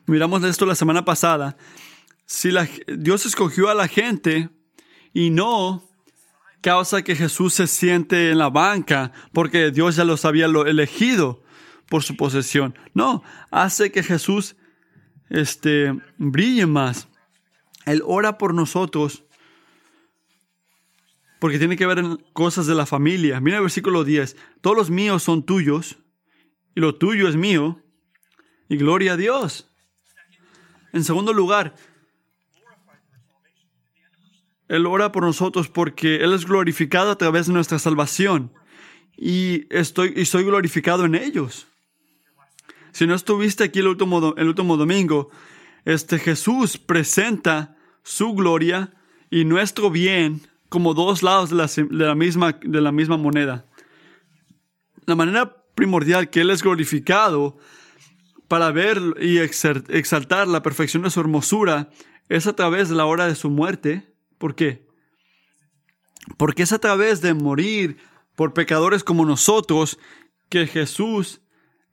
[0.06, 1.56] Miramos esto la semana pasada.
[2.26, 4.48] Si la, Dios escogió a la gente
[5.12, 5.88] y no
[6.62, 11.42] causa que Jesús se siente en la banca porque Dios ya los había elegido
[11.90, 12.74] por su posesión.
[12.94, 14.56] No, hace que Jesús
[15.28, 17.08] este, brille más.
[17.84, 19.24] Él ora por nosotros
[21.40, 23.40] porque tiene que ver en cosas de la familia.
[23.40, 24.36] Mira el versículo 10.
[24.60, 25.98] Todos los míos son tuyos
[26.76, 27.82] y lo tuyo es mío.
[28.68, 29.68] Y gloria a Dios.
[30.92, 31.74] En segundo lugar,
[34.72, 38.54] Él ora por nosotros porque Él es glorificado a través de nuestra salvación.
[39.18, 41.66] Y, estoy, y soy glorificado en ellos.
[42.90, 45.28] Si no estuviste aquí el último, el último domingo,
[45.84, 48.94] este Jesús presenta su gloria
[49.30, 51.56] y nuestro bien como dos lados de
[51.90, 53.66] la, misma, de la misma moneda.
[55.04, 57.58] La manera primordial que Él es glorificado
[58.48, 61.90] para ver y exaltar la perfección de su hermosura
[62.30, 64.11] es a través de la hora de su muerte.
[64.42, 64.84] ¿Por qué?
[66.36, 67.98] Porque es a través de morir
[68.34, 70.00] por pecadores como nosotros
[70.48, 71.42] que Jesús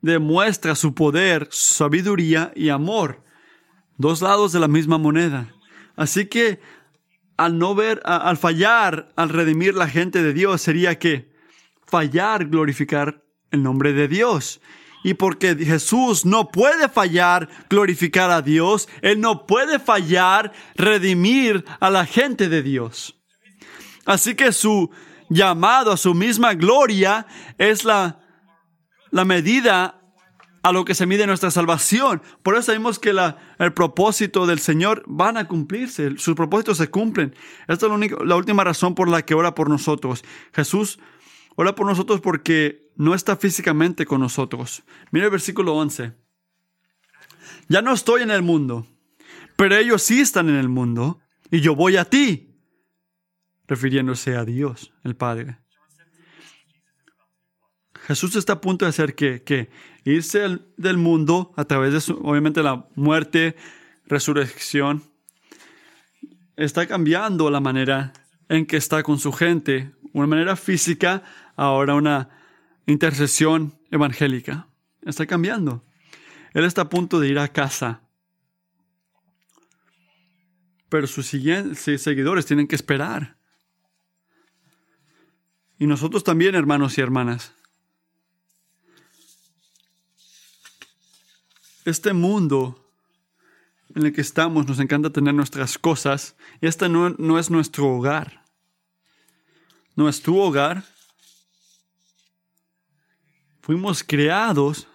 [0.02, 3.24] demuestra su poder, sabiduría y amor.
[4.00, 5.54] Dos lados de la misma moneda.
[5.96, 6.60] Así que
[7.38, 11.32] al no ver, al fallar, al redimir la gente de Dios, sería que
[11.86, 14.60] fallar, glorificar el nombre de Dios.
[15.04, 21.90] Y porque Jesús no puede fallar, glorificar a Dios, Él no puede fallar, redimir a
[21.90, 23.16] la gente de Dios.
[24.06, 24.90] Así que su
[25.30, 27.28] llamado a su misma gloria
[27.58, 28.20] es la,
[29.12, 30.00] la medida
[30.64, 32.22] a lo que se mide nuestra salvación.
[32.44, 33.16] Por eso sabemos que
[33.60, 37.36] el propósito del Señor van a cumplirse, sus propósitos se cumplen.
[37.68, 40.24] Esta es la, la última razón por la que ora por nosotros.
[40.54, 41.00] Jesús
[41.56, 44.84] ora por nosotros porque no está físicamente con nosotros.
[45.12, 46.12] Mira el versículo 11.
[47.70, 48.86] Ya no estoy en el mundo,
[49.56, 52.60] pero ellos sí están en el mundo y yo voy a ti,
[53.68, 55.60] refiriéndose a Dios, el Padre.
[58.06, 59.70] Jesús está a punto de hacer que, que
[60.04, 63.56] irse del mundo a través de su, obviamente la muerte,
[64.08, 65.04] resurrección,
[66.58, 68.12] está cambiando la manera
[68.50, 71.24] en que está con su gente, una manera física,
[71.56, 72.39] ahora una
[72.92, 74.68] intercesión evangélica.
[75.02, 75.84] Está cambiando.
[76.54, 78.02] Él está a punto de ir a casa.
[80.90, 83.38] Pero sus seguidores tienen que esperar.
[85.78, 87.54] Y nosotros también, hermanos y hermanas.
[91.90, 92.86] este mundo
[93.96, 97.88] en el que estamos nos encanta tener nuestras cosas y este no, no es nuestro
[97.88, 98.46] hogar.
[99.96, 100.84] No es tu hogar.
[103.70, 104.88] Fuimos creados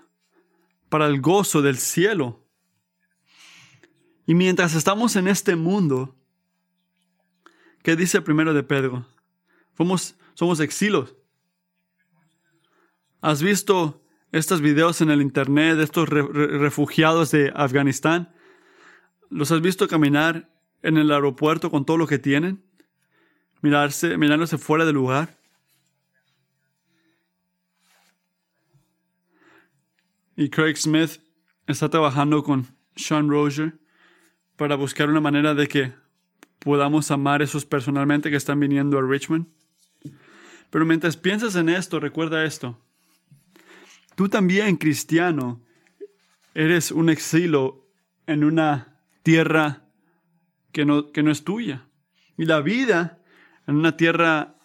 [0.89, 2.45] para el gozo del cielo.
[4.27, 6.17] Y mientras estamos en este mundo,
[7.85, 9.07] ¿qué dice primero de Pedro?
[9.77, 11.15] Somos, somos exilos.
[13.21, 14.03] ¿Has visto
[14.33, 18.35] estos videos en el internet de estos refugiados de Afganistán?
[19.31, 20.51] ¿Los has visto caminar
[20.83, 22.65] en el aeropuerto con todo lo que tienen?
[23.63, 25.44] Mirarse, mirándose fuera del lugar.
[30.37, 31.21] Y Craig Smith
[31.67, 32.67] está trabajando con
[32.97, 33.79] Sean Roger
[34.57, 35.93] para buscar una manera de que
[36.59, 39.47] podamos amar esos personalmente que están viniendo a Richmond.
[40.71, 42.81] Pero mientras piensas en esto, recuerda esto.
[44.17, 45.61] Tú también, cristiano,
[46.55, 47.87] eres un exilio
[48.27, 49.85] en una tierra
[50.73, 51.87] que no, que no es tuya.
[52.37, 53.21] Y la vida
[53.67, 54.57] en una tierra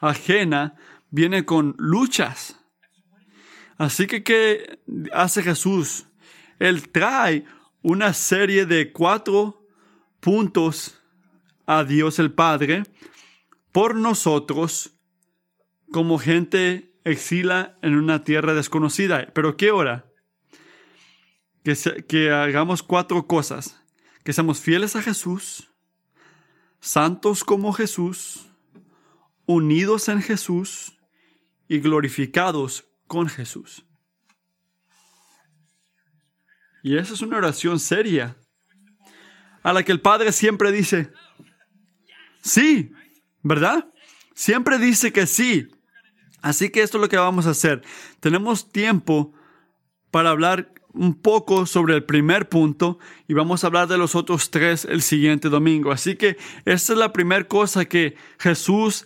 [0.00, 0.76] ajena
[1.10, 2.59] viene con luchas.
[3.80, 4.78] Así que, ¿qué
[5.10, 6.04] hace Jesús?
[6.58, 7.46] Él trae
[7.80, 9.66] una serie de cuatro
[10.20, 11.00] puntos
[11.64, 12.82] a Dios el Padre
[13.72, 14.98] por nosotros
[15.90, 19.30] como gente exila en una tierra desconocida.
[19.32, 20.04] ¿Pero qué hora?
[21.64, 21.74] Que,
[22.06, 23.82] que hagamos cuatro cosas.
[24.24, 25.72] Que seamos fieles a Jesús,
[26.80, 28.46] santos como Jesús,
[29.46, 30.98] unidos en Jesús
[31.66, 33.84] y glorificados con Jesús.
[36.84, 38.36] Y esa es una oración seria,
[39.64, 41.10] a la que el Padre siempre dice,
[42.40, 42.92] sí,
[43.42, 43.90] ¿verdad?
[44.32, 45.66] Siempre dice que sí.
[46.40, 47.82] Así que esto es lo que vamos a hacer.
[48.20, 49.34] Tenemos tiempo
[50.12, 54.52] para hablar un poco sobre el primer punto y vamos a hablar de los otros
[54.52, 55.90] tres el siguiente domingo.
[55.90, 59.04] Así que esta es la primera cosa que Jesús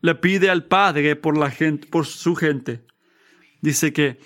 [0.00, 2.84] le pide al Padre por, la gente, por su gente.
[3.64, 4.18] Dice que,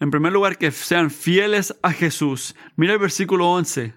[0.00, 2.56] en primer lugar, que sean fieles a Jesús.
[2.74, 3.94] Mira el versículo 11.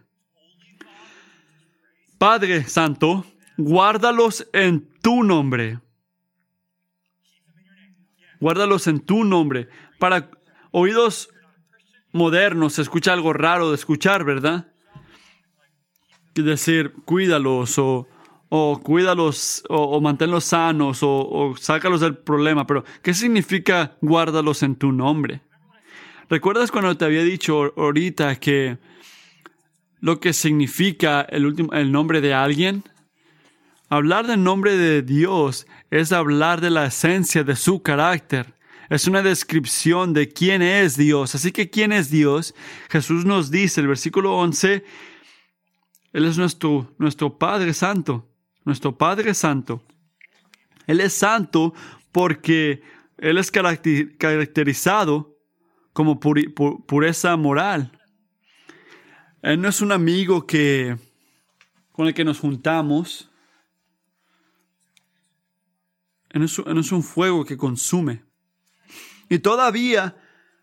[2.20, 3.26] Padre Santo,
[3.58, 5.80] guárdalos en tu nombre.
[8.40, 9.68] Guárdalos en tu nombre.
[9.98, 10.30] Para
[10.70, 11.30] oídos
[12.12, 14.72] modernos se escucha algo raro de escuchar, ¿verdad?
[16.36, 18.08] Decir, cuídalos o,
[18.50, 22.66] o cuídalos o, o manténlos sanos o, sácalos del problema.
[22.66, 25.42] Pero, ¿qué significa guárdalos en tu nombre?
[26.30, 28.78] ¿Recuerdas cuando te había dicho ahorita que
[30.00, 32.84] lo que significa el, último, el nombre de alguien?
[33.90, 38.54] Hablar del nombre de Dios es hablar de la esencia de su carácter.
[38.90, 41.36] Es una descripción de quién es Dios.
[41.36, 42.54] Así que quién es Dios?
[42.90, 44.84] Jesús nos dice, el versículo 11,
[46.14, 48.28] Él es nuestro, nuestro Padre Santo,
[48.68, 49.82] nuestro Padre Santo.
[50.86, 51.74] Él es santo
[52.12, 52.82] porque
[53.18, 55.38] Él es caracterizado
[55.94, 57.92] como pureza moral.
[59.42, 60.98] Él no es un amigo que,
[61.94, 63.32] con el que nos juntamos
[66.34, 68.24] no es un fuego que consume.
[69.30, 70.16] Y todavía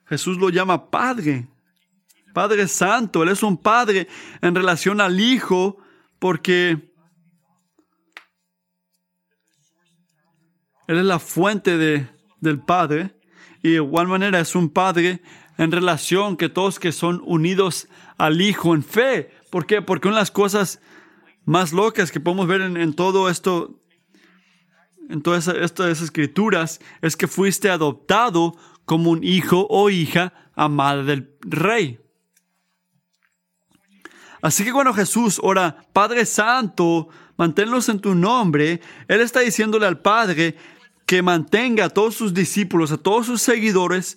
[0.07, 1.49] Jesús lo llama Padre.
[2.33, 3.23] Padre Santo.
[3.23, 4.07] Él es un Padre
[4.41, 5.79] en relación al Hijo
[6.19, 6.94] porque
[10.87, 12.09] Él es la fuente de,
[12.41, 13.15] del Padre.
[13.63, 15.23] Y de igual manera es un Padre
[15.57, 19.31] en relación que todos que son unidos al Hijo en fe.
[19.51, 19.83] ¿Por qué?
[19.83, 20.81] Porque una de las cosas
[21.45, 23.81] más locas que podemos ver en, en todo esto
[25.11, 31.37] en todas estas escrituras es que fuiste adoptado como un hijo o hija amada del
[31.41, 32.01] rey.
[34.43, 40.01] Así que cuando Jesús ora, Padre Santo, manténlos en tu nombre, Él está diciéndole al
[40.01, 40.57] Padre
[41.07, 44.17] que mantenga a todos sus discípulos, a todos sus seguidores,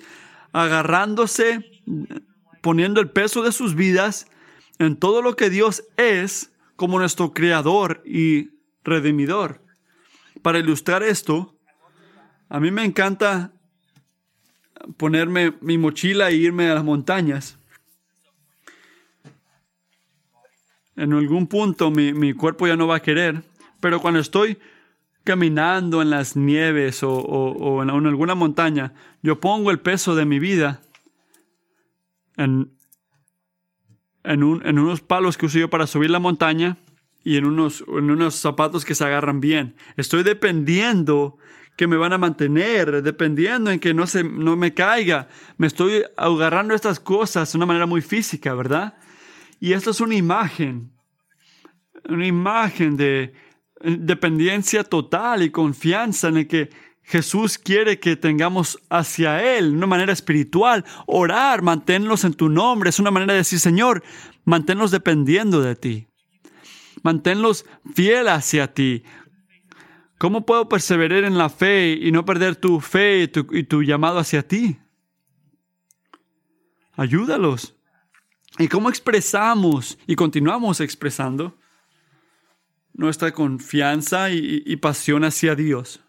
[0.54, 1.82] agarrándose,
[2.62, 4.28] poniendo el peso de sus vidas
[4.80, 8.52] en todo lo que Dios es como nuestro creador y
[8.84, 9.62] redimidor
[10.42, 11.56] para ilustrar esto,
[12.50, 13.52] a mí me encanta
[14.96, 17.58] ponerme mi mochila e irme a las montañas.
[20.96, 23.44] En algún punto mi, cuerpo ya no va a querer,
[23.80, 24.58] pero cuando estoy
[25.28, 30.80] caminando en las nieves o, en, alguna montaña, yo pongo el peso de mi vida
[32.38, 32.72] en,
[34.24, 36.78] en, unos palos que uso yo para subir la montaña
[37.26, 39.76] y en unos, en unos zapatos que se agarran bien.
[39.98, 41.38] Estoy dependiendo
[41.76, 45.28] que me van a mantener, dependiendo en que no, se, no me caiga.
[45.58, 48.94] Me estoy agarrando estas cosas de una manera muy física, ¿verdad?
[49.60, 50.94] Y esto es una imagen,
[52.08, 53.34] una imagen de
[53.82, 56.70] dependencia total y confianza en el que
[57.04, 60.84] Jesús quiere que tengamos hacia Él, una manera espiritual.
[61.06, 64.04] Orar, manténlos en tu nombre, es una manera de decir, Señor,
[64.44, 66.08] manténlos dependiendo de ti.
[67.04, 69.04] Manténlos fiel hacia ti.
[70.18, 74.46] ¿Cómo puedo perseverar en la fe y no perder tu fe y tu, llamado hacia
[74.46, 74.78] ti?
[76.96, 77.76] Ayúdalos.
[78.58, 81.57] ¿Y cómo expresamos y continuamos expresando
[82.98, 86.02] nuestra confianza y, pasión hacia Dios?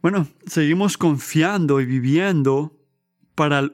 [0.00, 2.78] Bueno, seguimos confiando y viviendo
[3.34, 3.70] para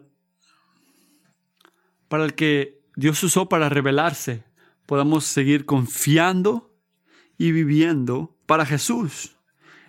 [2.09, 4.45] para el que Dios usó para revelarse,
[4.87, 6.75] podamos seguir confiando
[7.37, 9.37] y viviendo para Jesús.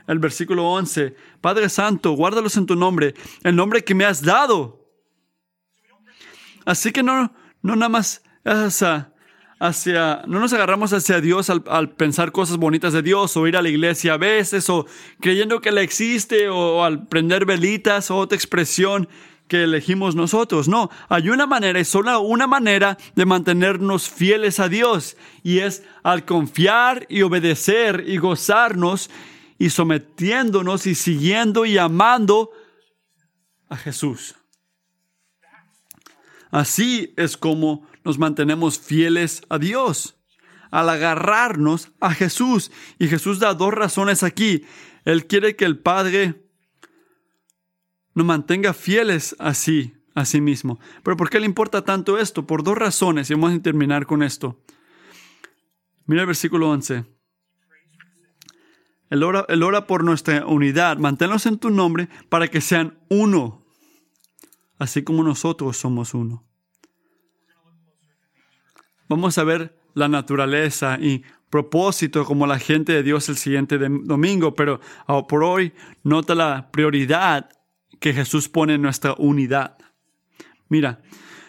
[0.05, 3.13] El versículo 11, Padre Santo, guárdalos en tu nombre,
[3.43, 4.85] el nombre que me has dado.
[6.65, 9.13] Así que no, no nada más hacia,
[9.59, 13.61] hacia, no nos agarramos hacia Dios al, pensar cosas bonitas de Dios o ir a
[13.61, 14.85] la iglesia a veces o
[15.19, 19.09] creyendo que Él existe o al prender velitas o otra expresión
[19.47, 20.67] que elegimos nosotros.
[20.69, 25.83] No, hay una manera, es solo una manera de mantenernos fieles a Dios y es
[26.03, 29.09] al confiar y obedecer y gozarnos
[29.57, 32.51] y sometiéndonos y siguiendo y amando
[33.67, 34.38] a Jesús.
[36.51, 40.17] Así es como nos mantenemos fieles a Dios,
[40.71, 42.71] al agarrarnos a Jesús.
[42.97, 44.65] Y Jesús da dos razones aquí.
[45.05, 46.43] Él quiere que el Padre
[48.13, 50.79] nos mantenga fieles así, a sí mismo.
[51.03, 52.45] Pero ¿por qué le importa tanto esto?
[52.47, 54.61] Por dos razones, y vamos a terminar con esto.
[56.05, 57.05] Mira el versículo 11.
[59.09, 60.97] El ora, el ora por nuestra unidad.
[60.97, 63.65] Manténlos en tu nombre para que sean uno,
[64.79, 66.43] así como nosotros somos uno.
[69.07, 74.53] Vamos a ver la naturaleza y propósito como la gente de Dios el siguiente domingo,
[74.53, 75.73] pero ah, por hoy
[76.03, 77.49] nota la prioridad
[77.99, 79.77] que Jesús pone en nuestra unidad.
[80.69, 81.01] Mira,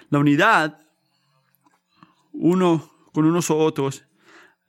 [0.08, 0.80] la unidad,
[2.32, 4.04] uno con unos u otros,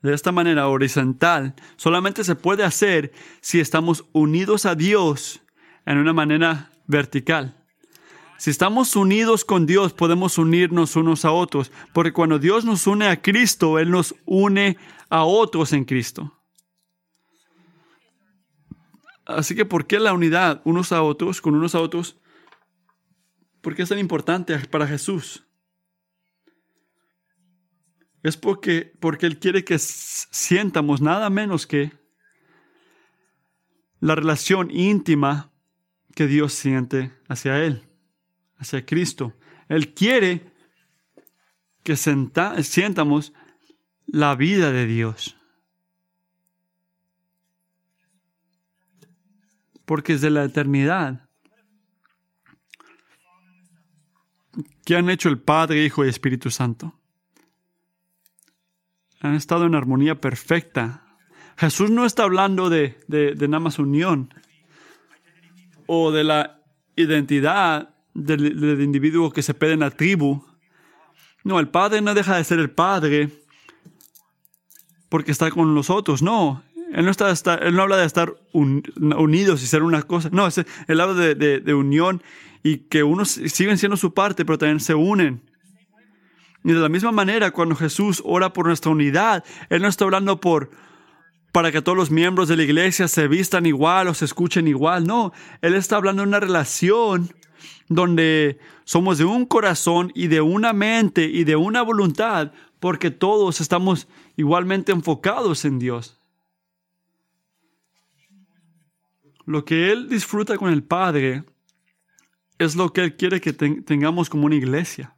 [0.01, 5.41] de esta manera horizontal solamente se puede hacer si estamos unidos a Dios
[5.85, 7.60] en una manera vertical.
[8.41, 13.05] Si estamos unidos con Dios, podemos unirnos unos a otros, porque cuando Dios nos une
[13.05, 14.77] a Cristo, Él nos une
[15.11, 16.35] a otros en Cristo.
[19.27, 22.19] Así que, ¿por qué la unidad unos a otros, con unos a otros?
[23.61, 25.45] ¿Por qué es tan importante para Jesús?
[28.23, 31.91] Es porque, porque Él quiere que sientamos nada menos que
[33.99, 35.51] la relación íntima
[36.15, 37.87] que Dios siente hacia Él,
[38.61, 39.33] hacia Cristo.
[39.67, 40.51] Él quiere
[41.83, 43.33] que sientamos
[44.05, 45.37] la vida de Dios.
[49.85, 51.27] Porque es de la eternidad.
[54.85, 57.01] ¿Qué han hecho el Padre, Hijo y Espíritu Santo?
[59.21, 61.03] han estado en armonía perfecta.
[61.57, 64.33] Jesús no está hablando de, de, nada más unión
[65.85, 66.63] o de la
[66.95, 70.43] identidad del, individuo que se pide en la tribu.
[71.43, 73.29] No, el Padre no deja de ser el Padre
[75.09, 76.21] porque está con nosotros.
[76.21, 80.29] No, Él no, está, él no habla de estar unidos y ser una cosa.
[80.31, 80.47] No,
[80.87, 82.21] Él habla de, de unión
[82.63, 85.41] y que unos siguen siendo su parte, pero también se unen.
[86.63, 90.39] Y de la misma manera, cuando Jesús ora por nuestra unidad, Él no está hablando
[90.39, 90.69] por
[91.51, 95.05] para que todos los miembros de la iglesia se vistan igual o se escuchen igual.
[95.05, 97.33] No, Él está hablando de una relación
[97.91, 103.59] donde somos de un corazón y de una mente y de una voluntad, porque todos
[103.59, 106.17] estamos igualmente enfocados en Dios.
[109.45, 111.43] Lo que Él disfruta con el Padre
[112.57, 115.13] es lo que Él quiere que tengamos como una iglesia.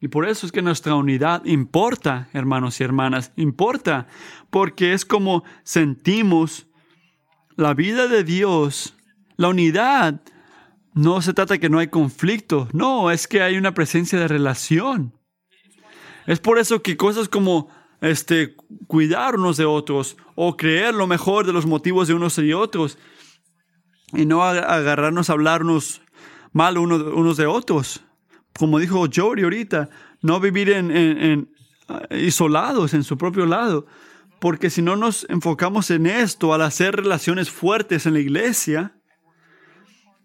[0.00, 4.06] Y por eso es que nuestra unidad importa, hermanos y hermanas, importa,
[4.50, 6.66] porque es como sentimos
[7.56, 8.94] la vida de Dios.
[9.36, 10.20] La unidad
[10.94, 15.12] no se trata que no hay conflicto, no, es que hay una presencia de relación.
[16.26, 17.68] Es por eso que cosas como
[18.00, 22.52] este, cuidar unos de otros o creer lo mejor de los motivos de unos y
[22.52, 22.98] otros
[24.12, 26.00] y no agarrarnos a hablarnos
[26.52, 28.04] mal unos de otros
[28.58, 29.90] como dijo Jory ahorita,
[30.22, 31.50] no vivir en,
[32.10, 33.86] isolados en su propio lado.
[34.40, 38.93] Porque si no nos enfocamos en esto, al hacer relaciones fuertes en la iglesia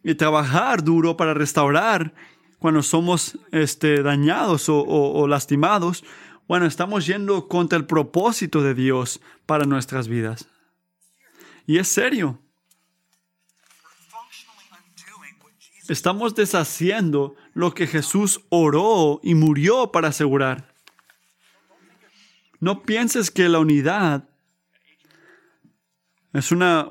[0.03, 2.13] y trabajar duro para restaurar
[2.59, 6.03] cuando somos este, dañados o lastimados,
[6.47, 10.49] bueno, estamos yendo contra el propósito de Dios para nuestras vidas.
[11.65, 12.39] Y es serio.
[15.89, 20.73] Estamos deshaciendo lo que Jesús oró y murió para asegurar.
[22.59, 24.28] No pienses que la unidad
[26.31, 26.87] es una,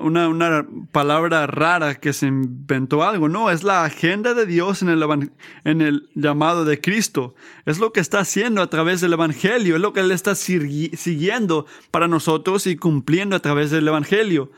[0.91, 3.29] palabra rara que se inventó algo.
[3.29, 5.31] No, es la agenda de Dios en el,
[5.63, 7.35] en el llamado de Cristo.
[7.65, 9.75] Es lo que está haciendo a través del Evangelio.
[9.75, 14.51] Es lo que Él está siguiendo para nosotros y cumpliendo a través del Evangelio.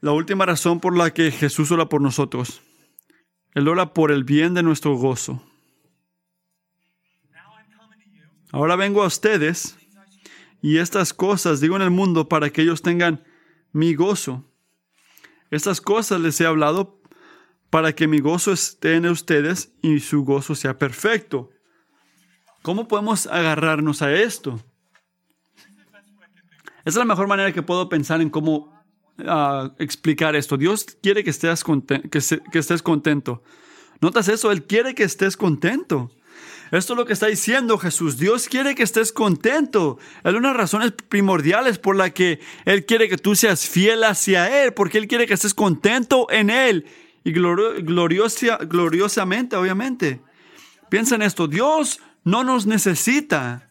[0.00, 2.62] La última razón por la que Jesús ora por nosotros.
[3.54, 5.42] Él ora por el bien de nuestro gozo.
[8.50, 9.76] Ahora vengo a ustedes
[10.62, 13.24] y estas cosas digo en el mundo para que ellos tengan
[13.72, 14.44] mi gozo.
[15.50, 17.02] Estas cosas les he hablado
[17.68, 21.50] para que mi gozo esté en ustedes y su gozo sea perfecto.
[22.62, 24.60] ¿Cómo podemos agarrarnos a esto?
[26.84, 28.72] Esa es la mejor manera que puedo pensar en cómo
[29.78, 30.56] explicar esto.
[30.56, 33.42] Dios quiere que estés, que, estés contento.
[34.00, 34.52] ¿Notas eso?
[34.52, 36.10] Él quiere que estés contento.
[36.72, 38.16] Esto es lo que está diciendo Jesús.
[38.16, 39.98] Dios quiere que estés contento.
[40.24, 44.02] Es una de las razones primordiales por la que Él quiere que tú seas fiel
[44.04, 46.86] hacia Él, porque Él quiere que estés contento en Él
[47.24, 50.22] y gloriosa, gloriosamente, obviamente.
[50.88, 51.46] Piensa en esto.
[51.46, 53.68] Dios no nos necesita.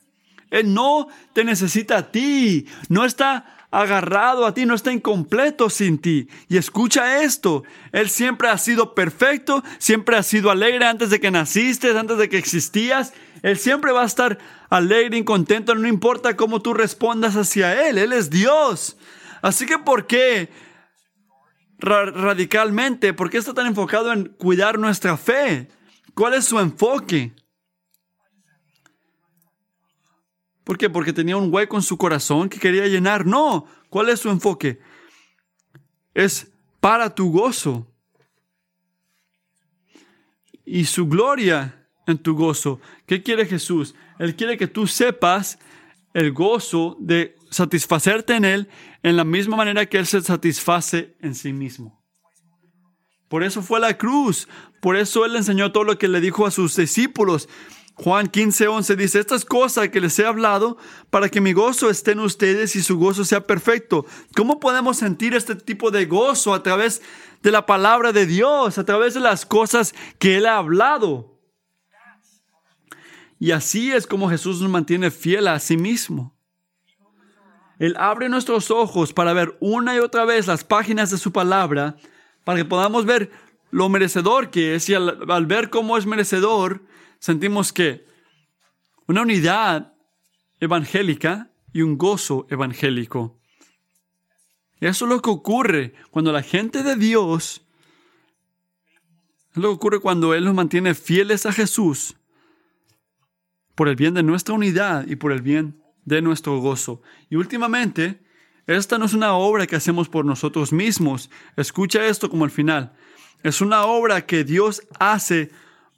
[0.51, 2.67] Él no te necesita a ti.
[2.89, 6.27] No está agarrado a ti, no está incompleto sin ti.
[6.49, 11.31] Y escucha esto, Él siempre ha sido perfecto, siempre ha sido alegre antes de que
[11.31, 13.13] naciste, antes de que existías.
[13.41, 14.37] Él siempre va a estar
[14.69, 18.97] alegre y contento, no importa cómo tú respondas hacia Él, Él es Dios.
[19.41, 20.49] Así que, ¿por qué?
[21.81, 25.67] radicalmente, ¿por qué está tan enfocado en cuidar nuestra fe?
[26.13, 27.33] ¿Cuál es su enfoque?
[30.63, 30.89] ¿Por qué?
[30.89, 33.25] Porque tenía un hueco en su corazón que quería llenar.
[33.25, 34.79] No, ¿cuál es su enfoque?
[36.13, 37.87] Es para tu gozo
[40.65, 42.79] y su gloria en tu gozo.
[43.05, 43.95] ¿Qué quiere Jesús?
[44.19, 45.59] Él quiere que tú sepas
[46.13, 48.69] el gozo de satisfacerte en Él
[49.03, 52.01] en la misma manera que Él se satisface en sí mismo.
[53.27, 54.47] Por eso fue la cruz.
[54.81, 57.47] Por eso Él enseñó todo lo que le dijo a sus discípulos.
[58.03, 60.75] Juan 15, 11 dice, estas cosas que les he hablado
[61.11, 64.07] para que mi gozo esté en ustedes y su gozo sea perfecto.
[64.35, 67.03] ¿Cómo podemos sentir este tipo de gozo a través
[67.43, 71.39] de la palabra de Dios, a través de las cosas que Él ha hablado?
[73.37, 76.35] Y así es como Jesús nos mantiene fiel a sí mismo.
[77.77, 81.97] Él abre nuestros ojos para ver una y otra vez las páginas de su palabra,
[82.45, 83.29] para que podamos ver
[83.69, 86.81] lo merecedor que es y al, ver cómo es merecedor,
[87.21, 88.03] sentimos que
[89.07, 89.93] una unidad
[90.59, 93.39] evangélica y un gozo evangélico.
[94.79, 97.61] Eso es lo que ocurre cuando la gente de Dios,
[99.51, 102.17] es lo que ocurre cuando Él nos mantiene fieles a Jesús
[103.75, 107.03] por el bien de nuestra unidad y por el bien de nuestro gozo.
[107.29, 108.23] Y últimamente,
[108.65, 111.29] esta no es una obra que hacemos por nosotros mismos.
[111.55, 112.93] Escucha esto como el final.
[113.43, 115.51] Es una obra que Dios hace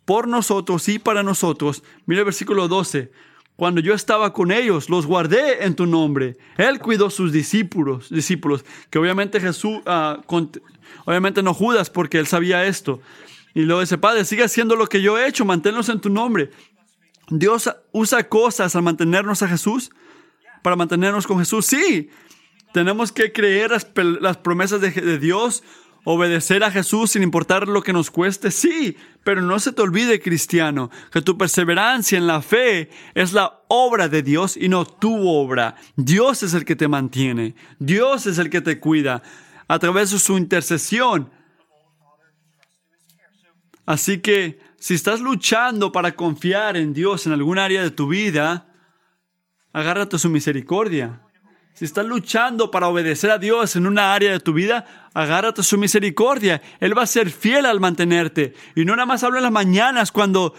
[0.05, 1.83] por nosotros y para nosotros.
[2.05, 3.11] Mira el versículo 12.
[3.55, 6.37] Cuando yo estaba con ellos, los guardé en tu nombre.
[6.57, 10.49] Él cuidó sus discípulos, discípulos, que obviamente Jesús, uh,
[11.05, 12.99] obviamente no Judas, porque él sabía esto.
[13.53, 16.49] Y luego dice, Padre, sigue haciendo lo que yo he hecho, manténlos en tu nombre.
[17.29, 19.91] Dios usa cosas al mantenernos a Jesús,
[20.63, 21.67] para mantenernos con Jesús.
[21.67, 22.09] Sí,
[22.73, 23.69] tenemos que creer
[24.19, 25.63] las, promesas de Dios,
[26.03, 28.51] obedecer a Jesús sin importar lo que nos cueste.
[28.51, 33.61] Sí, pero no se te olvide, cristiano, que tu perseverancia en la fe es la
[33.67, 35.75] obra de Dios y no tu obra.
[35.95, 37.55] Dios es el que te mantiene.
[37.79, 39.23] Dios es el que te cuida
[39.67, 41.31] a través de su intercesión.
[43.85, 48.67] Así que si estás luchando para confiar en Dios en algún área de tu vida,
[49.71, 51.21] agárrate a su misericordia.
[51.73, 55.63] Si estás luchando para obedecer a Dios en una área de tu vida, agárrate a
[55.63, 56.61] su misericordia.
[56.79, 58.53] Él va a ser fiel al mantenerte.
[58.75, 60.53] Y no nada más hablo en las mañanas cuando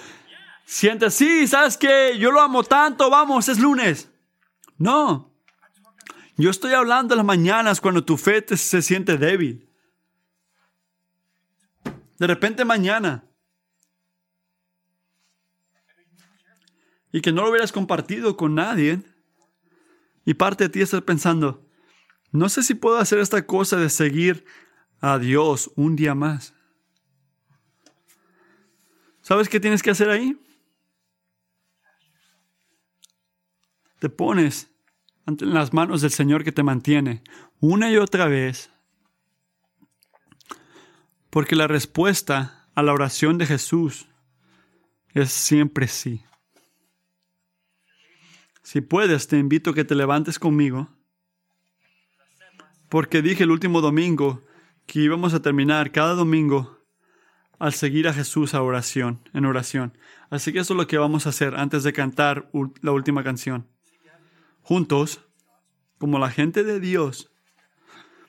[0.65, 4.11] sientes, sí, sabes que yo lo amo tanto, vamos, es lunes.
[4.77, 5.33] No.
[6.37, 9.69] Yo estoy hablando en las mañanas cuando tu fe se siente débil.
[12.19, 13.25] De repente mañana
[17.15, 19.01] y que no lo hubieras compartido con nadie.
[20.25, 21.67] Y parte de ti está pensando,
[22.33, 24.45] no sé si puedo hacer esta cosa de seguir
[25.01, 26.55] a Dios un día más.
[29.21, 30.39] ¿Sabes qué tienes que hacer ahí?
[33.99, 34.71] Te pones
[35.27, 37.23] ante las manos del Señor que te mantiene
[37.61, 38.71] una y otra vez.
[41.31, 44.07] Porque la respuesta a la oración de Jesús
[45.15, 46.25] es siempre sí.
[48.65, 50.89] Si puedes, te invito a que te levantes conmigo.
[52.89, 54.43] Porque dije el último domingo
[54.87, 56.79] que íbamos a terminar cada domingo
[57.59, 59.99] al seguir a Jesús a oración, en oración.
[60.31, 62.51] Así que eso es lo que vamos a hacer antes de cantar
[62.81, 63.69] la última canción.
[64.63, 65.21] Juntos,
[65.99, 67.31] como la gente de Dios,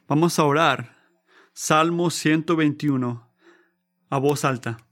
[0.06, 0.98] vamos a orar
[1.54, 3.26] Salmo 121
[4.10, 4.86] a voz alta.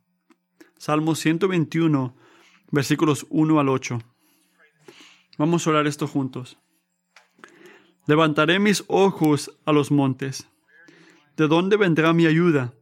[0.77, 2.15] Salmo 121,
[2.71, 4.12] versículos 1 al 8.
[5.37, 6.59] Vamos a orar esto juntos.
[8.05, 10.47] Levantaré mis ojos a los montes.
[11.35, 12.73] ¿De dónde vendrá mi ayuda?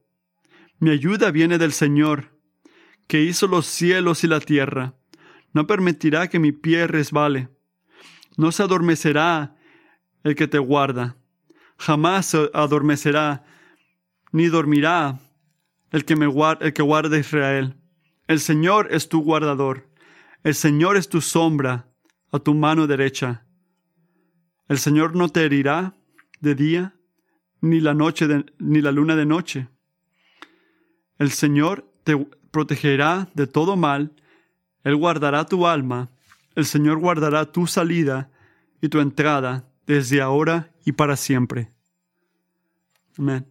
[0.80, 2.38] Mi ayuda viene del Señor,
[3.08, 4.96] que hizo los cielos y la tierra.
[5.54, 7.50] No permitirá que mi pie resbale.
[8.36, 9.56] No se adormecerá
[10.24, 11.16] el que te guarda.
[11.78, 13.46] Jamás se adormecerá,
[14.32, 15.20] ni dormirá
[15.92, 17.76] el que, me guarda, el que guarda Israel.
[18.28, 19.88] El Señor es tu guardador.
[20.44, 21.91] El Señor es tu sombra
[22.32, 23.46] a tu mano derecha.
[24.68, 25.94] El Señor no te herirá
[26.40, 26.96] de día,
[27.62, 28.28] ni la noche
[28.58, 29.68] ni la luna de noche.
[31.18, 32.18] El Señor te
[32.52, 34.14] protegerá de todo mal,
[34.84, 36.10] Él guardará tu alma,
[36.56, 38.32] el Señor guardará tu salida
[38.82, 41.72] y tu entrada desde ahora y para siempre.
[43.18, 43.51] Amén.